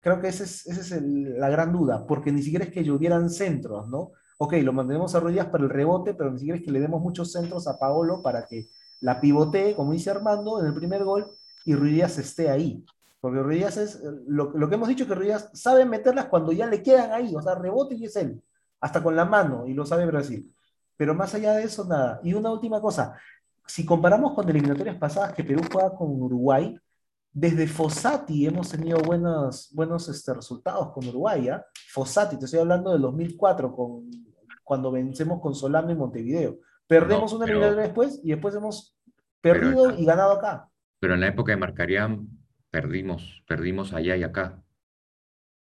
Creo 0.00 0.20
que 0.20 0.28
esa 0.28 0.44
es, 0.44 0.66
esa 0.66 0.96
es 0.96 1.02
la 1.02 1.48
gran 1.48 1.72
duda, 1.72 2.06
porque 2.06 2.32
ni 2.32 2.42
siquiera 2.42 2.64
es 2.64 2.72
que 2.72 2.84
llovieran 2.84 3.30
centros, 3.30 3.88
¿no? 3.88 4.12
Ok, 4.38 4.54
lo 4.62 4.72
mantenemos 4.72 5.14
a 5.14 5.20
Díaz 5.20 5.46
para 5.46 5.64
el 5.64 5.70
rebote, 5.70 6.14
pero 6.14 6.32
ni 6.32 6.38
siquiera 6.38 6.58
es 6.58 6.64
que 6.64 6.72
le 6.72 6.80
demos 6.80 7.00
muchos 7.00 7.30
centros 7.30 7.68
a 7.68 7.78
Paolo 7.78 8.22
para 8.22 8.46
que 8.46 8.68
la 9.00 9.20
pivotee, 9.20 9.76
como 9.76 9.92
dice 9.92 10.10
Armando, 10.10 10.60
en 10.60 10.66
el 10.66 10.74
primer 10.74 11.04
gol 11.04 11.30
y 11.64 11.74
Rui 11.74 11.92
Díaz 11.92 12.18
esté 12.18 12.50
ahí. 12.50 12.84
Porque 13.22 13.40
Ruiz 13.40 13.58
Díaz 13.58 13.76
es, 13.76 13.94
eh, 13.94 14.00
lo, 14.26 14.50
lo 14.50 14.68
que 14.68 14.74
hemos 14.74 14.88
dicho 14.88 15.06
que 15.06 15.14
Ruiz 15.14 15.28
Díaz 15.28 15.50
sabe 15.54 15.84
meterlas 15.84 16.26
cuando 16.26 16.50
ya 16.50 16.66
le 16.66 16.82
quedan 16.82 17.12
ahí, 17.12 17.32
o 17.36 17.40
sea, 17.40 17.54
rebote 17.54 17.94
y 17.94 18.06
es 18.06 18.16
él, 18.16 18.42
hasta 18.80 19.00
con 19.00 19.14
la 19.14 19.24
mano, 19.24 19.64
y 19.68 19.74
lo 19.74 19.86
sabe 19.86 20.06
Brasil. 20.06 20.52
Pero 20.96 21.14
más 21.14 21.34
allá 21.34 21.54
de 21.54 21.64
eso, 21.64 21.84
nada. 21.84 22.20
Y 22.22 22.34
una 22.34 22.50
última 22.50 22.80
cosa, 22.80 23.16
si 23.66 23.84
comparamos 23.86 24.34
con 24.34 24.48
eliminatorias 24.48 24.96
pasadas 24.96 25.32
que 25.34 25.44
Perú 25.44 25.62
juega 25.72 25.94
con 25.94 26.10
Uruguay, 26.20 26.76
desde 27.34 27.66
Fossati 27.66 28.46
hemos 28.46 28.68
tenido 28.70 28.98
buenos, 28.98 29.70
buenos 29.72 30.08
este, 30.08 30.34
resultados 30.34 30.92
con 30.92 31.06
Uruguay, 31.08 31.48
¿ah? 31.48 31.64
Fossati, 31.90 32.36
te 32.38 32.44
estoy 32.44 32.60
hablando 32.60 32.92
del 32.92 33.00
2004, 33.00 33.74
con, 33.74 34.10
cuando 34.62 34.92
vencemos 34.92 35.40
con 35.40 35.54
Solano 35.54 35.90
y 35.90 35.94
Montevideo. 35.94 36.58
Perdemos 36.86 37.32
No, 37.32 37.38
una 37.38 37.46
pero- 37.46 37.58
eliminatoria 37.58 37.86
después 37.88 38.20
y 38.22 38.30
después 38.30 38.54
hemos 38.54 38.98
Pero- 39.40 39.60
perdido 39.60 39.98
y 39.98 40.04
ganado 40.04 40.32
acá. 40.32 40.68
Pero 41.00 41.14
en 41.14 41.20
la 41.20 41.28
época 41.28 41.52
de 41.52 41.56
Marcarían 41.56 42.28
perdimos, 42.70 43.42
perdimos 43.48 43.92
allá 43.94 44.14
y 44.16 44.22
acá. 44.22 44.62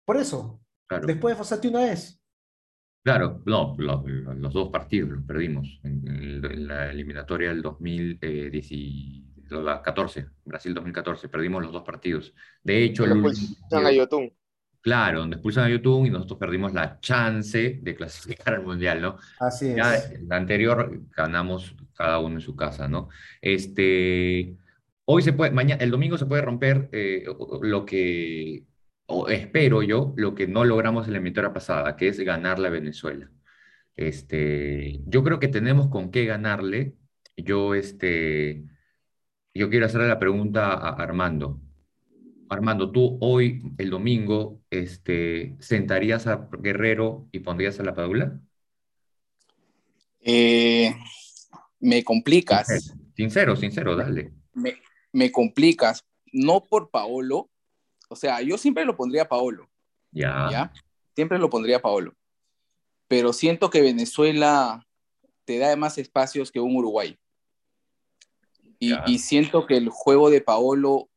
Por 0.06 0.18
eso, 0.18 0.60
Claro, 0.88 1.06
después 1.08 1.34
de 1.36 1.38
Fossati 1.38 1.68
una 1.68 1.82
vez. 1.82 2.21
Claro, 3.04 3.42
no, 3.46 3.76
lo- 3.78 4.04
lo- 4.08 4.34
los 4.34 4.54
dos 4.54 4.70
partidos 4.70 5.10
los 5.10 5.24
perdimos 5.24 5.80
en, 5.84 6.42
la 6.68 6.90
eliminatoria 6.92 7.50
del 7.50 7.62
2014, 7.62 10.26
Brasil 10.46 10.74
2014, 10.74 11.30
perdimos 11.30 11.64
los 11.64 11.72
dos 11.74 11.84
partidos. 11.84 12.34
De 12.64 12.84
hecho, 12.84 13.04
el 13.06 13.12
expulsan 13.12 13.56
a 13.56 13.70
partido- 13.70 13.92
Yotun. 14.04 14.34
Claro, 14.84 15.20
donde 15.20 15.36
expulsan 15.36 15.66
a 15.66 15.70
YouTube 15.70 16.08
y 16.08 16.10
nosotros 16.10 16.40
perdimos 16.40 16.74
la 16.74 17.00
chance 17.00 17.80
de 17.84 17.96
clasificar 17.96 18.56
al 18.56 18.64
Mundial, 18.64 19.00
¿no? 19.00 19.18
Así 19.40 19.76
Ya 19.76 19.96
es. 19.96 20.10
en 20.12 20.28
la 20.28 20.38
anterior 20.38 21.00
ganamos 21.16 21.76
cada 21.94 22.18
uno 22.18 22.34
en 22.36 22.42
su 22.42 22.56
casa, 22.56 22.88
¿no? 22.88 23.10
Este, 23.42 24.56
hoy 25.06 25.22
se 25.22 25.34
puede, 25.34 25.52
mañana, 25.52 25.84
el 25.84 25.92
domingo 25.92 26.18
se 26.18 26.26
puede 26.26 26.42
romper 26.42 26.90
eh, 26.94 27.26
lo 27.62 27.86
que, 27.86 28.64
o 29.12 29.28
espero 29.28 29.84
yo, 29.84 30.14
lo 30.16 30.34
que 30.36 30.48
no 30.48 30.64
logramos 30.64 31.06
en 31.06 31.14
la 31.14 31.18
eliminatoria 31.18 31.54
pasada, 31.54 31.98
que 31.98 32.08
es 32.08 32.20
ganarle 32.20 32.68
a 32.68 32.72
Venezuela. 32.72 33.30
Este, 33.96 35.02
yo 35.06 35.24
creo 35.24 35.40
que 35.40 35.48
tenemos 35.48 35.88
con 35.90 36.12
qué 36.12 36.26
ganarle. 36.26 36.96
Yo, 37.36 37.76
este, 37.76 38.64
yo 39.54 39.70
quiero 39.70 39.86
hacerle 39.86 40.08
la 40.08 40.20
pregunta 40.20 40.74
a 40.74 40.90
Armando. 40.96 41.62
Armando, 42.50 42.92
tú 42.92 43.18
hoy, 43.22 43.62
el 43.78 43.90
domingo, 43.90 44.62
este, 44.70 45.56
¿sentarías 45.60 46.28
a 46.28 46.50
Guerrero 46.60 47.28
y 47.32 47.40
pondrías 47.40 47.80
a 47.80 47.84
la 47.84 47.94
Padula? 47.94 48.40
Eh, 50.20 50.94
me 51.80 52.04
complicas. 52.04 52.94
Sincero, 53.16 53.56
sincero, 53.56 53.96
dale. 53.96 54.34
Me, 54.54 54.76
me 55.12 55.32
complicas. 55.32 56.06
No 56.34 56.64
por 56.64 56.90
Paolo. 56.90 57.51
O 58.12 58.16
sea, 58.18 58.42
yo 58.42 58.58
siempre 58.58 58.84
lo 58.84 58.98
pondría 58.98 59.22
a 59.22 59.30
Paolo. 59.30 59.70
Ya. 60.12 60.50
¿ya? 60.52 60.74
Siempre 61.16 61.40
lo 61.40 61.50
pondría 61.50 61.78
a 61.78 61.82
Paolo. 61.82 62.14
Pero 63.08 63.32
siento 63.32 63.70
que 63.70 63.80
Venezuela 63.80 64.86
te 65.46 65.58
da 65.60 65.74
más 65.78 65.98
espacios 65.98 66.52
que 66.52 66.60
un 66.60 66.76
Uruguay. 66.76 67.18
Y, 68.80 69.20
siento 69.20 69.66
que 69.66 69.78
el 69.78 69.88
juego 69.90 70.30
de 70.30 70.42
Paolo 70.42 71.10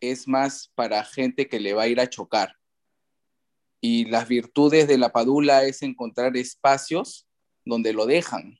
es 0.00 0.28
más 0.28 0.70
para 0.74 1.04
gente 1.04 1.48
que 1.48 1.58
le 1.58 1.72
va 1.72 1.84
a 1.84 1.88
ir 1.88 2.00
a 2.00 2.10
chocar. 2.10 2.56
Y 3.80 4.06
las 4.06 4.28
virtudes 4.28 4.88
de 4.88 4.98
la 4.98 5.10
Padula 5.10 5.64
es 5.64 5.80
encontrar 5.82 6.36
espacios 6.36 7.26
donde 7.64 7.94
lo 7.94 8.04
dejan, 8.04 8.58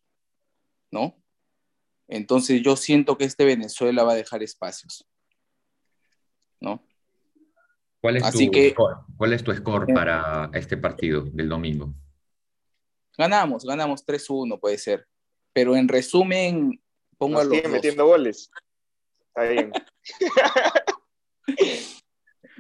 ¿no? 0.90 1.22
Entonces 2.09 2.62
yo 2.62 2.76
siento 2.76 3.18
que 3.18 3.24
este 3.24 3.44
Venezuela 3.44 4.02
va 4.05 4.12
a 4.12 4.16
dejar 4.16 4.42
espacios, 4.42 5.07
¿no? 6.59 6.83
¿Cuál 8.02 8.16
es 8.18 8.24
Así 8.24 8.46
tu 8.46 8.52
que- 8.52 8.70
score? 8.70 8.96
¿Cuál 9.16 9.32
es 9.32 9.42
tu 9.44 9.54
score 9.54 9.88
Eh. 9.88 9.94
para 9.94 10.50
este 10.52 10.76
partido 10.76 11.22
del 11.22 11.48
domingo? 11.48 11.94
Ganamos, 13.16 13.64
ganamos 13.64 14.04
3-1 14.04 14.58
puede 14.58 14.76
ser. 14.76 15.06
Pero 15.54 15.76
en 15.76 15.86
resumen, 15.86 16.82
pongo 17.16 17.38
a 17.38 17.44
Nos 17.44 17.48
los 17.48 17.56
siguen 17.56 17.70
dos. 17.70 17.76
metiendo 17.78 18.06
goles. 18.06 18.50
Está 19.28 19.42
bien. 19.44 19.72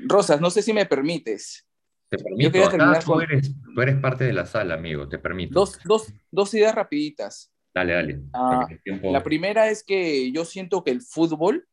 Rosas, 0.04 0.40
no 0.40 0.50
sé 0.50 0.62
si 0.62 0.72
me 0.72 0.86
permites. 0.86 1.66
Te 2.08 2.18
permito, 2.18 2.52
quería 2.52 2.66
acá 2.68 2.76
terminar 2.76 3.04
tú 3.04 3.12
con- 3.12 3.22
eres, 3.22 3.50
tú 3.74 3.80
eres 3.80 3.96
parte 4.00 4.24
de 4.24 4.32
la 4.32 4.46
sala, 4.46 4.74
amigo, 4.74 5.08
te 5.08 5.18
permito. 5.18 5.54
Dos, 5.58 5.78
dos, 5.84 6.12
dos 6.30 6.52
ideas 6.54 6.74
rapiditas. 6.74 7.50
Dale, 7.74 7.94
dale. 7.94 8.20
Ah, 8.34 8.66
La 9.02 9.22
primera 9.22 9.68
es 9.70 9.82
que 9.82 10.30
yo 10.30 10.44
siento 10.44 10.84
que 10.84 10.90
el 10.90 11.00
fútbol 11.00 11.66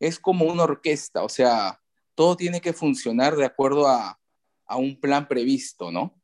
es 0.00 0.18
como 0.18 0.44
una 0.46 0.64
orquesta, 0.64 1.22
o 1.22 1.28
sea, 1.28 1.80
todo 2.16 2.36
tiene 2.36 2.60
que 2.60 2.72
funcionar 2.72 3.36
de 3.36 3.44
acuerdo 3.44 3.86
a, 3.86 4.18
a 4.66 4.76
un 4.76 4.98
plan 4.98 5.28
previsto, 5.28 5.92
¿no? 5.92 6.20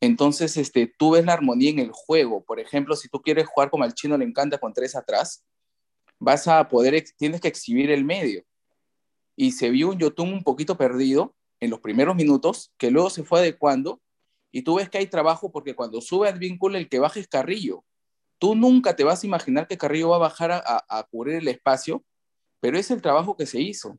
Entonces, 0.00 0.56
este, 0.56 0.92
tú 0.98 1.12
ves 1.12 1.24
la 1.24 1.34
armonía 1.34 1.70
en 1.70 1.78
el 1.78 1.92
juego. 1.92 2.44
Por 2.44 2.60
ejemplo, 2.60 2.96
si 2.96 3.08
tú 3.08 3.22
quieres 3.22 3.46
jugar 3.46 3.70
como 3.70 3.84
al 3.84 3.94
chino 3.94 4.18
le 4.18 4.24
encanta 4.24 4.58
con 4.58 4.72
tres 4.72 4.96
atrás, 4.96 5.44
vas 6.18 6.48
a 6.48 6.68
poder, 6.68 7.02
tienes 7.16 7.40
que 7.40 7.48
exhibir 7.48 7.90
el 7.90 8.04
medio. 8.04 8.44
Y 9.36 9.52
se 9.52 9.70
vio 9.70 9.88
un 9.90 9.98
Yotun 9.98 10.32
un 10.32 10.42
poquito 10.42 10.76
perdido 10.76 11.34
en 11.60 11.70
los 11.70 11.80
primeros 11.80 12.14
minutos, 12.16 12.72
que 12.76 12.90
luego 12.90 13.10
se 13.10 13.24
fue 13.24 13.40
adecuando, 13.40 14.00
y 14.52 14.62
tú 14.62 14.76
ves 14.76 14.88
que 14.88 14.98
hay 14.98 15.06
trabajo 15.06 15.50
porque 15.50 15.74
cuando 15.74 16.00
sube 16.00 16.28
al 16.28 16.38
vínculo 16.38 16.76
el 16.78 16.88
que 16.88 16.98
baja 16.98 17.18
es 17.18 17.26
Carrillo. 17.28 17.84
Tú 18.38 18.54
nunca 18.54 18.94
te 18.94 19.04
vas 19.04 19.22
a 19.22 19.26
imaginar 19.26 19.66
que 19.66 19.78
Carrillo 19.78 20.10
va 20.10 20.16
a 20.16 20.20
bajar 20.20 20.52
a- 20.52 20.84
a 20.88 21.02
cubrir 21.04 21.36
el 21.36 21.48
espacio, 21.48 22.04
pero 22.60 22.78
es 22.78 22.90
el 22.90 23.02
trabajo 23.02 23.36
que 23.36 23.46
se 23.46 23.60
hizo. 23.60 23.98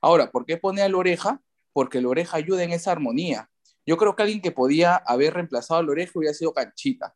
Ahora, 0.00 0.30
¿por 0.30 0.46
qué 0.46 0.56
pone 0.56 0.82
a 0.82 0.88
la 0.88 0.96
oreja? 0.96 1.40
Porque 1.72 2.00
la 2.00 2.08
oreja 2.08 2.36
ayuda 2.36 2.62
en 2.62 2.72
esa 2.72 2.92
armonía. 2.92 3.50
Yo 3.84 3.96
creo 3.96 4.16
que 4.16 4.22
alguien 4.22 4.40
que 4.40 4.52
podía 4.52 4.96
haber 4.96 5.34
reemplazado 5.34 5.80
a 5.80 5.82
la 5.82 5.92
oreja 5.92 6.12
hubiera 6.14 6.34
sido 6.34 6.52
Canchita, 6.52 7.14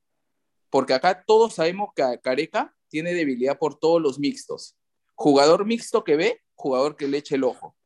porque 0.70 0.94
acá 0.94 1.24
todos 1.26 1.54
sabemos 1.54 1.90
que 1.94 2.02
Careca 2.22 2.74
tiene 2.88 3.12
debilidad 3.12 3.58
por 3.58 3.78
todos 3.78 4.00
los 4.00 4.18
mixtos. 4.18 4.76
Jugador 5.14 5.66
mixto 5.66 6.04
que 6.04 6.16
ve, 6.16 6.40
jugador 6.54 6.96
que 6.96 7.08
le 7.08 7.18
eche 7.18 7.34
el 7.34 7.44
ojo. 7.44 7.76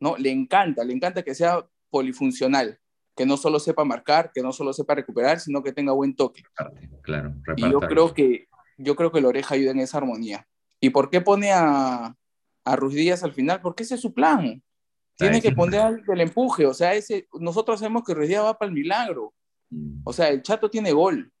¿no? 0.00 0.16
Le 0.16 0.30
encanta, 0.30 0.84
le 0.84 0.92
encanta 0.92 1.22
que 1.22 1.34
sea 1.34 1.66
polifuncional, 1.90 2.78
que 3.16 3.24
no 3.24 3.36
solo 3.36 3.58
sepa 3.58 3.84
marcar, 3.84 4.30
que 4.34 4.42
no 4.42 4.52
solo 4.52 4.72
sepa 4.72 4.94
recuperar, 4.94 5.40
sino 5.40 5.62
que 5.62 5.72
tenga 5.72 5.92
buen 5.92 6.14
toque. 6.14 6.42
Reparte, 6.42 6.90
Claro, 7.02 7.34
Y 7.56 7.70
yo 7.70 7.80
creo 7.80 8.12
que 8.12 8.48
yo 8.78 8.94
creo 8.94 9.10
que 9.10 9.22
la 9.22 9.28
oreja 9.28 9.54
ayuda 9.54 9.70
en 9.70 9.80
esa 9.80 9.98
armonía. 9.98 10.46
¿Y 10.80 10.90
por 10.90 11.08
qué 11.08 11.22
pone 11.22 11.52
a, 11.52 12.14
a 12.66 12.76
Ruiz 12.76 12.96
Díaz 12.96 13.22
al 13.22 13.32
final? 13.32 13.60
Porque 13.62 13.84
ese 13.84 13.94
es 13.94 14.00
su 14.00 14.12
plan. 14.12 14.62
Tiene 15.16 15.40
que 15.40 15.52
poner 15.52 16.02
del 16.02 16.20
empuje. 16.20 16.66
O 16.66 16.74
sea, 16.74 16.94
ese, 16.94 17.26
nosotros 17.40 17.80
sabemos 17.80 18.04
que 18.04 18.12
Ruiz 18.12 18.28
Díaz 18.28 18.44
va 18.44 18.58
para 18.58 18.68
el 18.68 18.74
milagro. 18.74 19.32
Mm. 19.70 20.00
O 20.04 20.12
sea, 20.12 20.28
el 20.28 20.42
chato 20.42 20.68
tiene 20.68 20.92
gol. 20.92 21.32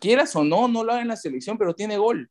Quieras 0.00 0.36
o 0.36 0.44
no, 0.44 0.68
no 0.68 0.84
lo 0.84 0.92
haga 0.92 1.00
en 1.00 1.08
la 1.08 1.16
selección, 1.16 1.56
pero 1.56 1.74
tiene 1.74 1.96
gol. 1.96 2.28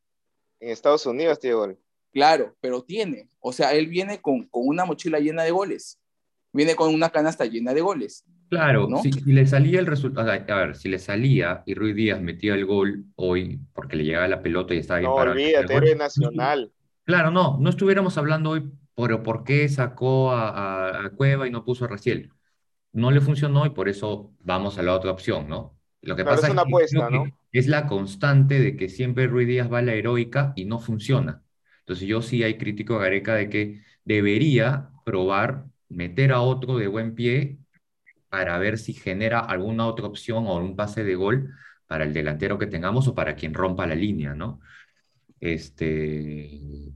En 0.60 0.70
Estados 0.70 1.06
Unidos 1.06 1.40
tiene 1.40 1.56
gol. 1.56 1.80
Claro, 2.12 2.56
pero 2.62 2.84
tiene. 2.84 3.30
O 3.40 3.52
sea, 3.52 3.74
él 3.74 3.88
viene 3.88 4.22
con, 4.22 4.44
con 4.48 4.68
una 4.68 4.86
mochila 4.86 5.20
llena 5.20 5.44
de 5.44 5.52
goles. 5.52 6.00
Viene 6.54 6.76
con 6.76 6.94
una 6.94 7.10
canasta 7.10 7.46
llena 7.46 7.74
de 7.74 7.82
goles. 7.82 8.24
Claro, 8.50 8.88
¿no? 8.88 9.02
si, 9.02 9.12
si 9.12 9.34
le 9.34 9.48
salía 9.48 9.80
el 9.80 9.88
resultado, 9.88 10.32
a 10.32 10.38
ver, 10.38 10.76
si 10.76 10.88
le 10.88 11.00
salía 11.00 11.64
y 11.66 11.74
Ruiz 11.74 11.96
Díaz 11.96 12.22
metía 12.22 12.54
el 12.54 12.66
gol 12.66 13.06
hoy 13.16 13.60
porque 13.74 13.96
le 13.96 14.04
llegaba 14.04 14.28
la 14.28 14.42
pelota 14.42 14.74
y 14.76 14.78
estaba 14.78 15.00
bien 15.00 15.10
No, 15.10 15.16
parado. 15.16 15.32
olvídate, 15.36 15.74
el 15.74 15.80
gol, 15.80 15.84
héroe 15.84 15.96
nacional. 15.96 16.72
Claro, 17.06 17.30
no, 17.32 17.58
no 17.60 17.70
estuviéramos 17.70 18.18
hablando 18.18 18.50
hoy, 18.52 18.72
pero 18.96 19.22
¿por 19.22 19.44
qué 19.44 19.70
sacó 19.70 20.32
a, 20.32 20.50
a- 20.50 21.06
a 21.06 21.10
Cueva 21.12 21.48
y 21.48 21.52
no 21.52 21.64
puso 21.64 21.86
a 21.86 21.88
Raciel? 21.88 22.32
No 22.94 23.12
le 23.12 23.22
funcionó 23.22 23.66
y 23.66 23.72
por 23.72 23.90
eso 23.90 24.34
vamos 24.42 24.78
a 24.80 24.84
la 24.84 24.94
otra 24.96 25.12
opción, 25.12 25.50
¿no? 25.50 25.80
Lo 26.02 26.16
que 26.16 26.24
Claro, 26.24 26.42
pasa 26.42 26.50
es 26.50 26.52
una 26.52 26.64
que 26.64 26.64
apuesta, 26.64 26.90
creo 26.90 27.08
que 27.08 27.22
¿no? 27.22 27.38
es 27.52 27.68
la 27.68 27.88
constante 27.88 28.60
de 28.60 28.78
que 28.78 28.90
siempre 28.90 29.28
Ruiz 29.28 29.48
Díaz 29.48 29.72
va 29.72 29.80
a 29.80 29.82
la 29.84 29.94
heroica 29.96 30.54
y 30.56 30.66
no 30.66 30.80
funciona. 30.80 31.44
Entonces 31.82 32.08
yo 32.08 32.22
sí 32.22 32.44
hay 32.44 32.58
crítico 32.58 32.96
a 32.98 33.00
Gareca 33.02 33.36
de 33.36 33.50
que 33.50 33.84
debería 34.06 34.92
probar 35.06 35.66
meter 35.90 36.34
a 36.34 36.42
otro 36.42 36.78
de 36.78 36.88
buen 36.88 37.16
pie 37.16 37.60
para 38.30 38.58
ver 38.58 38.78
si 38.78 38.94
genera 38.94 39.40
alguna 39.40 39.88
otra 39.88 40.08
opción 40.08 40.46
o 40.48 40.56
un 40.58 40.76
pase 40.76 41.04
de 41.04 41.16
gol 41.16 41.54
para 41.88 42.04
el 42.04 42.14
delantero 42.14 42.58
que 42.58 42.68
tengamos 42.68 43.08
o 43.08 43.16
para 43.16 43.36
quien 43.36 43.54
rompa 43.54 43.88
la 43.88 43.96
línea, 43.96 44.34
¿no? 44.36 44.60
Este, 45.46 46.50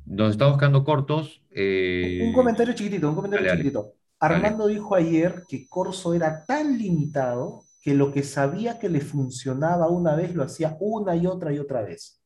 nos 0.06 0.32
está 0.32 0.48
buscando 0.48 0.84
cortos. 0.84 1.44
eh, 1.52 2.20
Un 2.26 2.34
comentario 2.34 2.74
chiquitito, 2.74 3.10
un 3.10 3.16
comentario 3.16 3.46
dale, 3.46 3.58
dale. 3.58 3.64
chiquitito. 3.64 3.94
Armando 4.20 4.68
dijo 4.68 4.96
ayer 4.96 5.44
que 5.48 5.68
Corso 5.70 6.14
era 6.14 6.46
tan 6.46 6.78
limitado 6.78 7.64
que 7.82 7.94
lo 7.94 8.12
que 8.12 8.24
sabía 8.24 8.80
que 8.80 8.90
le 8.90 9.02
funcionaba 9.02 9.88
una 9.88 10.16
vez 10.16 10.34
lo 10.36 10.44
hacía 10.44 10.76
una 10.80 11.16
y 11.16 11.28
otra 11.28 11.54
y 11.54 11.60
otra 11.60 11.82
vez. 11.84 12.22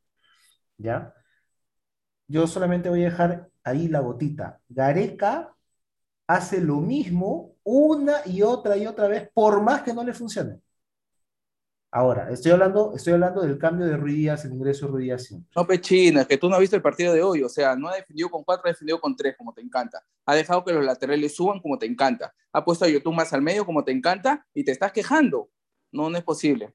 ¿Ya? 0.77 1.13
Yo 2.27 2.47
solamente 2.47 2.89
voy 2.89 3.01
a 3.01 3.09
dejar 3.09 3.49
ahí 3.63 3.87
la 3.89 3.99
gotita. 3.99 4.59
Gareca 4.69 5.53
hace 6.27 6.61
lo 6.61 6.77
mismo 6.77 7.55
una 7.63 8.17
y 8.25 8.41
otra 8.43 8.77
y 8.77 8.87
otra 8.87 9.07
vez, 9.07 9.29
por 9.33 9.61
más 9.61 9.83
que 9.83 9.93
no 9.93 10.03
le 10.03 10.13
funcione. 10.13 10.59
Ahora, 11.95 12.31
estoy 12.31 12.51
hablando, 12.51 12.91
estoy 12.95 13.13
hablando 13.13 13.43
del 13.43 13.59
cambio 13.59 13.85
de 13.85 13.95
Ruiz 13.95 14.15
Díaz, 14.15 14.45
el 14.45 14.53
ingreso 14.53 14.87
de 14.87 14.91
Ruiz 14.93 15.03
Díaz. 15.03 15.35
No, 15.55 15.67
Pechina, 15.67 16.21
es 16.21 16.27
que 16.27 16.39
tú 16.39 16.49
no 16.49 16.55
has 16.55 16.61
visto 16.61 16.75
el 16.75 16.81
partido 16.81 17.13
de 17.13 17.21
hoy. 17.21 17.43
O 17.43 17.49
sea, 17.49 17.75
no 17.75 17.87
ha 17.87 17.93
defendido 17.93 18.31
con 18.31 18.43
cuatro, 18.43 18.65
ha 18.65 18.71
defendido 18.71 18.99
con 18.99 19.15
tres, 19.15 19.35
como 19.37 19.53
te 19.53 19.61
encanta. 19.61 20.03
Ha 20.25 20.33
dejado 20.33 20.65
que 20.65 20.73
los 20.73 20.83
laterales 20.83 21.35
suban, 21.35 21.59
como 21.59 21.77
te 21.77 21.85
encanta. 21.85 22.33
Ha 22.51 22.65
puesto 22.65 22.85
a 22.85 22.87
YouTube 22.87 23.13
más 23.13 23.31
al 23.31 23.43
medio, 23.43 23.63
como 23.63 23.83
te 23.83 23.91
encanta, 23.91 24.43
y 24.55 24.63
te 24.63 24.71
estás 24.71 24.91
quejando. 24.91 25.51
No, 25.91 26.09
no 26.09 26.17
es 26.17 26.23
posible. 26.23 26.73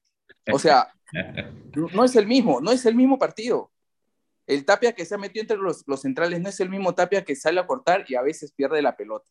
O 0.53 0.57
sea, 0.57 0.87
no 1.75 1.89
no 1.93 2.05
es 2.05 2.15
el 2.15 2.25
mismo, 2.25 2.61
no 2.61 2.71
es 2.71 2.85
el 2.85 2.95
mismo 2.95 3.19
partido. 3.19 3.73
El 4.47 4.63
Tapia 4.63 4.93
que 4.93 5.03
se 5.03 5.15
ha 5.15 5.17
metido 5.17 5.41
entre 5.41 5.57
los, 5.57 5.83
los 5.85 5.99
centrales 5.99 6.39
no 6.39 6.47
es 6.47 6.61
el 6.61 6.69
mismo 6.69 6.95
Tapia 6.95 7.25
que 7.25 7.35
sale 7.35 7.59
a 7.59 7.67
cortar 7.67 8.05
y 8.07 8.15
a 8.15 8.21
veces 8.21 8.53
pierde 8.53 8.81
la 8.81 8.95
pelota. 8.95 9.29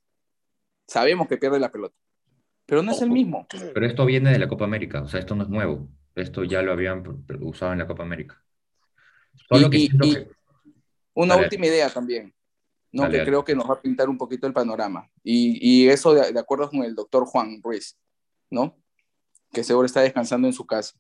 Sabemos 0.87 1.29
que 1.29 1.39
pierde 1.39 1.59
la 1.59 1.73
pelota, 1.73 1.97
pero 2.69 2.83
no 2.83 2.93
es 2.93 3.01
el 3.01 3.09
mismo. 3.11 3.47
Pero 3.49 3.87
esto 3.87 4.05
viene 4.05 4.31
de 4.31 4.39
la 4.39 4.47
Copa 4.47 4.67
América, 4.67 5.01
o 5.01 5.09
sea, 5.09 5.19
esto 5.21 5.35
no 5.35 5.45
es 5.45 5.49
nuevo. 5.49 5.89
Esto 6.15 6.45
ya 6.45 6.61
lo 6.61 6.73
habían 6.73 7.03
usado 7.41 7.73
en 7.73 7.79
la 7.79 7.87
Copa 7.87 8.03
América. 8.03 8.45
Solo 9.49 9.69
Y- 9.69 9.71
que 9.71 9.77
y- 9.79 9.87
siento 9.87 10.07
y- 10.07 10.15
que- 10.15 10.31
Una 11.15 11.35
Dale. 11.35 11.47
última 11.47 11.67
idea 11.67 11.89
también, 11.89 12.35
¿no? 12.93 13.03
Dale, 13.05 13.13
que 13.13 13.19
dale. 13.21 13.31
creo 13.31 13.45
que 13.45 13.55
nos 13.55 13.69
va 13.69 13.75
a 13.75 13.81
pintar 13.81 14.09
un 14.11 14.19
poquito 14.19 14.47
el 14.47 14.53
panorama. 14.53 15.11
Y, 15.25 15.59
y 15.85 15.89
eso 15.89 16.13
de, 16.13 16.31
de 16.31 16.39
acuerdo 16.39 16.69
con 16.71 16.83
el 16.85 16.95
doctor 16.95 17.25
Juan 17.25 17.61
Ruiz, 17.63 17.99
¿no? 18.51 18.77
Que 19.51 19.65
seguro 19.65 19.87
está 19.87 20.03
descansando 20.03 20.47
en 20.47 20.53
su 20.53 20.67
casa. 20.67 20.95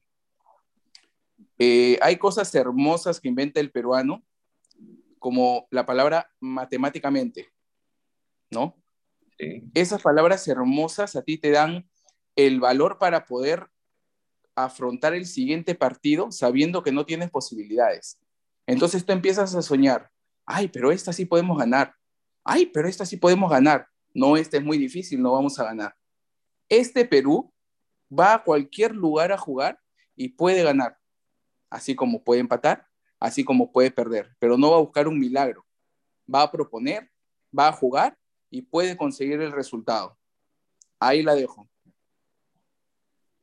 Eh, 1.59 1.98
hay 2.00 2.16
cosas 2.16 2.52
hermosas 2.54 3.20
que 3.20 3.28
inventa 3.28 3.61
el 3.61 3.70
peruano, 3.70 4.24
como 5.18 5.66
la 5.70 5.85
palabra 5.85 6.31
matemáticamente, 6.40 7.48
¿no? 8.50 8.74
Sí, 9.38 9.64
Esas 9.74 10.03
palabras 10.03 10.46
hermosas 10.48 11.16
a 11.16 11.22
ti 11.22 11.38
te 11.38 11.51
dan 11.51 11.88
el 12.37 12.61
valor 12.61 12.98
para 12.98 13.24
poder 13.24 13.68
afrontar 14.55 15.14
el 15.14 15.27
siguiente 15.27 15.74
partido 15.74 16.31
sabiendo 16.33 16.83
que 16.83 16.92
no 16.92 17.07
tienes 17.07 17.31
posibilidades. 17.31 18.18
Entonces 18.66 19.05
tú 19.05 19.12
empiezas 19.12 19.55
a 19.55 19.62
soñar, 19.62 20.11
ay, 20.44 20.68
pero 20.68 20.92
esta 20.92 21.12
sí 21.12 21.24
podemos 21.24 21.59
ganar, 21.59 21.94
ay, 22.44 22.66
pero 22.66 22.88
esta 22.88 23.07
sí 23.07 23.16
podemos 23.16 23.51
ganar. 23.51 23.88
No, 24.14 24.37
esta 24.37 24.57
es 24.57 24.64
muy 24.64 24.79
difícil, 24.79 25.22
no 25.22 25.33
vamos 25.33 25.59
a 25.59 25.64
ganar. 25.64 25.94
Este 26.68 27.05
Perú 27.05 27.53
va 28.11 28.35
a 28.35 28.44
cualquier 28.44 28.94
lugar 28.94 29.33
a 29.33 29.38
jugar 29.38 29.81
y 30.16 30.31
puede 30.31 30.62
ganar, 30.62 30.98
así 31.70 31.94
como 31.94 32.22
puede 32.22 32.40
empatar, 32.40 32.87
así 33.20 33.44
como 33.44 33.72
puede 33.72 33.90
perder, 33.90 34.35
pero 34.38 34.57
no 34.57 34.70
va 34.70 34.77
a 34.77 34.81
buscar 34.81 35.09
un 35.09 35.18
milagro. 35.18 35.64
Va 36.33 36.42
a 36.42 36.51
proponer, 36.51 37.11
va 37.57 37.68
a 37.68 37.72
jugar 37.72 38.18
y 38.50 38.62
puede 38.62 38.96
conseguir 38.96 39.40
el 39.40 39.52
resultado. 39.52 40.16
Ahí 40.98 41.22
la 41.22 41.34
dejo 41.34 41.68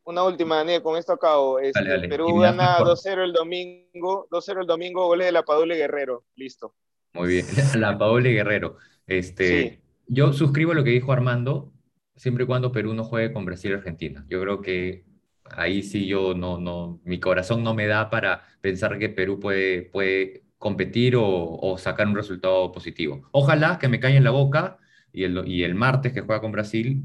una 0.05 0.23
última, 0.23 0.57
Daniel, 0.57 0.81
con 0.81 0.97
esto 0.97 1.13
acabo. 1.13 1.59
Este, 1.59 2.07
Perú 2.07 2.37
gana 2.37 2.77
2-0 2.77 3.23
el 3.23 3.33
domingo, 3.33 4.27
2-0 4.29 4.61
el 4.61 4.67
domingo, 4.67 5.07
goles 5.07 5.27
de 5.27 5.31
la 5.31 5.43
Padula 5.43 5.75
Guerrero. 5.75 6.23
Listo. 6.35 6.75
Muy 7.13 7.27
bien, 7.27 7.45
la 7.75 7.97
Padula 7.97 8.29
Guerrero. 8.29 8.77
Este, 9.07 9.81
Yo 10.07 10.31
suscribo 10.33 10.73
lo 10.73 10.83
que 10.83 10.91
dijo 10.91 11.11
Armando, 11.11 11.73
siempre 12.15 12.43
y 12.43 12.47
cuando 12.47 12.71
Perú 12.71 12.93
no 12.93 13.03
juegue 13.03 13.33
con 13.33 13.45
Brasil 13.45 13.71
y 13.71 13.75
Argentina. 13.75 14.25
Yo 14.29 14.39
creo 14.41 14.61
que 14.61 15.05
ahí 15.51 15.81
sí 15.81 16.05
yo 16.05 16.33
no, 16.35 16.59
no, 16.59 16.99
mi 17.03 17.19
corazón 17.19 17.63
no 17.63 17.73
me 17.73 17.87
da 17.87 18.09
para 18.09 18.43
pensar 18.61 18.99
que 18.99 19.09
Perú 19.09 19.39
puede, 19.39 19.83
puede 19.83 20.43
competir 20.59 21.15
o, 21.15 21.25
o 21.25 21.77
sacar 21.79 22.07
un 22.07 22.15
resultado 22.15 22.71
positivo. 22.71 23.27
Ojalá 23.31 23.79
que 23.79 23.87
me 23.87 23.99
caiga 23.99 24.17
en 24.17 24.23
la 24.23 24.31
boca 24.31 24.77
y 25.15 25.23
el, 25.23 25.47
y 25.47 25.63
el 25.63 25.75
martes 25.75 26.13
que 26.13 26.21
juega 26.21 26.41
con 26.41 26.51
Brasil 26.51 27.03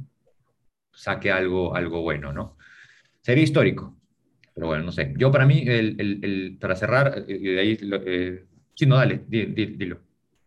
saque 0.93 1.31
algo, 1.31 1.75
algo 1.75 2.03
bueno, 2.03 2.33
¿no? 2.33 2.57
Sería 3.21 3.45
histórico. 3.45 3.97
Pero 4.55 4.67
bueno, 4.67 4.85
no 4.85 4.93
sé. 4.93 5.15
Yo 5.17 5.31
para 5.31 5.47
mí, 5.47 5.63
el, 5.67 5.97
el, 5.99 6.59
para 6.61 6.77
cerrar, 6.77 7.25
eh, 7.29 7.39
de 7.39 7.61
ahí, 7.61 7.79
eh, 7.83 8.47
sí, 8.75 8.87
no, 8.87 8.97
dale, 8.97 9.25
dilo. 9.29 10.01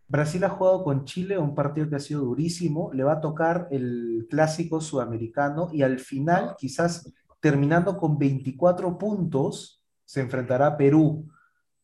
Brasil 0.07 0.43
ha 0.43 0.49
jugado 0.49 0.83
con 0.83 1.05
Chile 1.05 1.37
un 1.37 1.55
partido 1.55 1.89
que 1.89 1.95
ha 1.95 1.99
sido 1.99 2.21
durísimo, 2.21 2.91
le 2.93 3.03
va 3.03 3.13
a 3.13 3.21
tocar 3.21 3.67
el 3.71 4.27
clásico 4.29 4.81
sudamericano 4.81 5.69
y 5.71 5.81
al 5.81 5.97
final, 5.97 6.55
quizás 6.57 7.11
terminando 7.39 7.97
con 7.97 8.19
24 8.19 8.97
puntos, 8.97 9.81
se 10.05 10.21
enfrentará 10.21 10.67
a 10.67 10.77
Perú. 10.77 11.27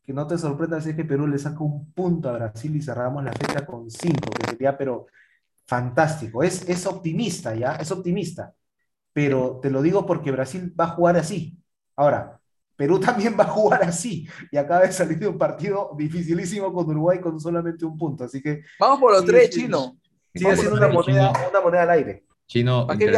Que 0.03 0.13
no 0.13 0.27
te 0.27 0.37
sorprenda 0.37 0.81
si 0.81 0.91
es 0.91 0.95
que 0.95 1.05
Perú 1.05 1.27
le 1.27 1.37
saca 1.37 1.63
un 1.63 1.91
punto 1.91 2.29
a 2.29 2.33
Brasil 2.33 2.75
y 2.75 2.81
cerramos 2.81 3.23
la 3.23 3.31
fecha 3.31 3.65
con 3.65 3.89
5, 3.89 4.31
que 4.31 4.51
sería, 4.51 4.77
pero 4.77 5.07
fantástico. 5.69 6.43
Es, 6.43 6.67
es 6.67 6.85
optimista, 6.85 7.55
¿ya? 7.55 7.75
Es 7.75 7.91
optimista 7.91 8.53
pero 9.13 9.59
te 9.61 9.69
lo 9.69 9.81
digo 9.81 10.05
porque 10.05 10.31
Brasil 10.31 10.73
va 10.79 10.85
a 10.85 10.89
jugar 10.89 11.17
así. 11.17 11.57
Ahora, 11.95 12.39
Perú 12.75 12.99
también 13.05 13.35
va 13.37 13.43
a 13.43 13.47
jugar 13.47 13.83
así 13.83 14.27
y 14.51 14.57
acaba 14.57 14.81
de 14.81 14.91
salir 14.91 15.19
de 15.19 15.27
un 15.27 15.37
partido 15.37 15.91
dificilísimo 15.97 16.71
con 16.73 16.89
Uruguay 16.89 17.19
con 17.19 17.39
solamente 17.39 17.85
un 17.85 17.97
punto, 17.97 18.23
así 18.23 18.41
que... 18.41 18.61
Vamos 18.79 18.99
por 18.99 19.11
los 19.11 19.25
tres, 19.25 19.49
Chino. 19.49 19.97
Sigue 20.33 20.55
siendo 20.55 20.77
una 20.77 20.87
moneda, 20.87 21.33
una 21.49 21.59
moneda 21.59 21.83
al 21.83 21.89
aire. 21.89 22.23
Chino, 22.47 22.87
porque 22.87 23.11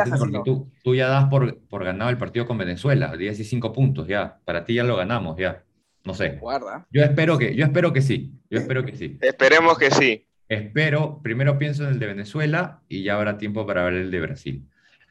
tú, 0.43 0.71
tú, 0.83 0.95
ya 0.95 1.07
das 1.07 1.25
por, 1.25 1.59
por 1.69 1.83
ganado 1.85 2.09
el 2.09 2.17
partido 2.17 2.45
con 2.45 2.57
Venezuela, 2.57 3.13
15 3.15 3.59
puntos 3.73 4.07
ya, 4.07 4.39
para 4.43 4.65
ti 4.65 4.73
ya 4.73 4.83
lo 4.83 4.97
ganamos 4.97 5.37
ya, 5.37 5.63
no 6.03 6.13
sé. 6.13 6.37
Guarda. 6.41 6.85
Yo 6.89 7.03
espero 7.03 7.37
que, 7.37 7.55
yo 7.55 7.63
espero 7.63 7.93
que 7.93 8.01
sí, 8.01 8.33
yo 8.49 8.59
espero 8.59 8.83
que 8.83 8.95
sí. 8.95 9.17
Esperemos 9.21 9.77
que 9.77 9.91
sí. 9.91 10.27
Espero, 10.51 11.21
primero 11.23 11.57
pienso 11.57 11.85
en 11.85 11.91
el 11.91 11.99
de 11.99 12.07
Venezuela 12.07 12.81
y 12.89 13.03
ya 13.03 13.15
habrá 13.15 13.37
tiempo 13.37 13.65
para 13.65 13.85
ver 13.85 13.93
el 13.93 14.11
de 14.11 14.19
Brasil. 14.19 14.67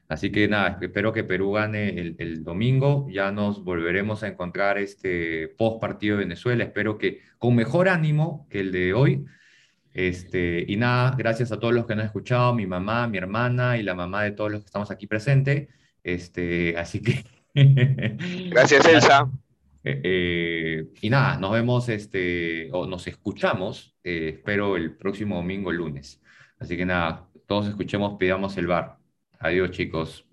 Así 0.06 0.30
que 0.30 0.46
nada, 0.48 0.76
espero 0.82 1.14
que 1.14 1.24
Perú 1.24 1.52
gane 1.52 2.14
el, 2.18 2.44
domingo. 2.44 3.06
Ya 3.10 3.32
nos 3.32 3.64
volveremos 3.64 4.22
a 4.22 4.28
encontrar 4.28 4.76
este 4.76 5.48
post 5.56 5.80
partido 5.80 6.18
de 6.18 6.24
Venezuela. 6.24 6.62
Espero 6.62 6.98
que 6.98 7.20
con 7.38 7.56
mejor 7.56 7.88
ánimo 7.88 8.46
que 8.50 8.60
el 8.60 8.70
de 8.70 8.92
hoy. 8.92 9.24
Este, 9.94 10.62
y 10.68 10.76
nada, 10.76 11.14
gracias 11.16 11.52
a 11.52 11.58
todos 11.58 11.72
los 11.72 11.86
que 11.86 11.94
nos 11.94 12.02
han 12.02 12.08
escuchado, 12.08 12.52
mi 12.52 12.66
mamá, 12.66 13.08
mi 13.08 13.16
hermana 13.16 13.78
y 13.78 13.82
la 13.82 13.94
mamá 13.94 14.24
de 14.24 14.32
todos 14.32 14.52
los 14.52 14.60
que 14.60 14.66
estamos 14.66 14.90
aquí 14.90 15.06
presentes. 15.06 15.68
Este, 16.04 16.76
así 16.76 17.00
que. 17.00 17.24
gracias, 18.50 18.84
Elsa. 18.84 19.26
Eh, 19.82 20.00
eh, 20.04 20.92
y 21.00 21.10
nada, 21.10 21.38
nos 21.38 21.52
vemos 21.52 21.88
este, 21.88 22.70
o 22.72 22.86
nos 22.86 23.06
escuchamos, 23.06 23.96
eh, 24.04 24.34
espero 24.36 24.76
el 24.76 24.96
próximo 24.96 25.36
domingo, 25.36 25.72
lunes. 25.72 26.22
Así 26.58 26.76
que 26.76 26.84
nada, 26.84 27.28
todos 27.46 27.68
escuchemos, 27.68 28.16
pidamos 28.18 28.56
el 28.58 28.66
bar. 28.66 28.98
Adiós, 29.38 29.70
chicos. 29.70 30.29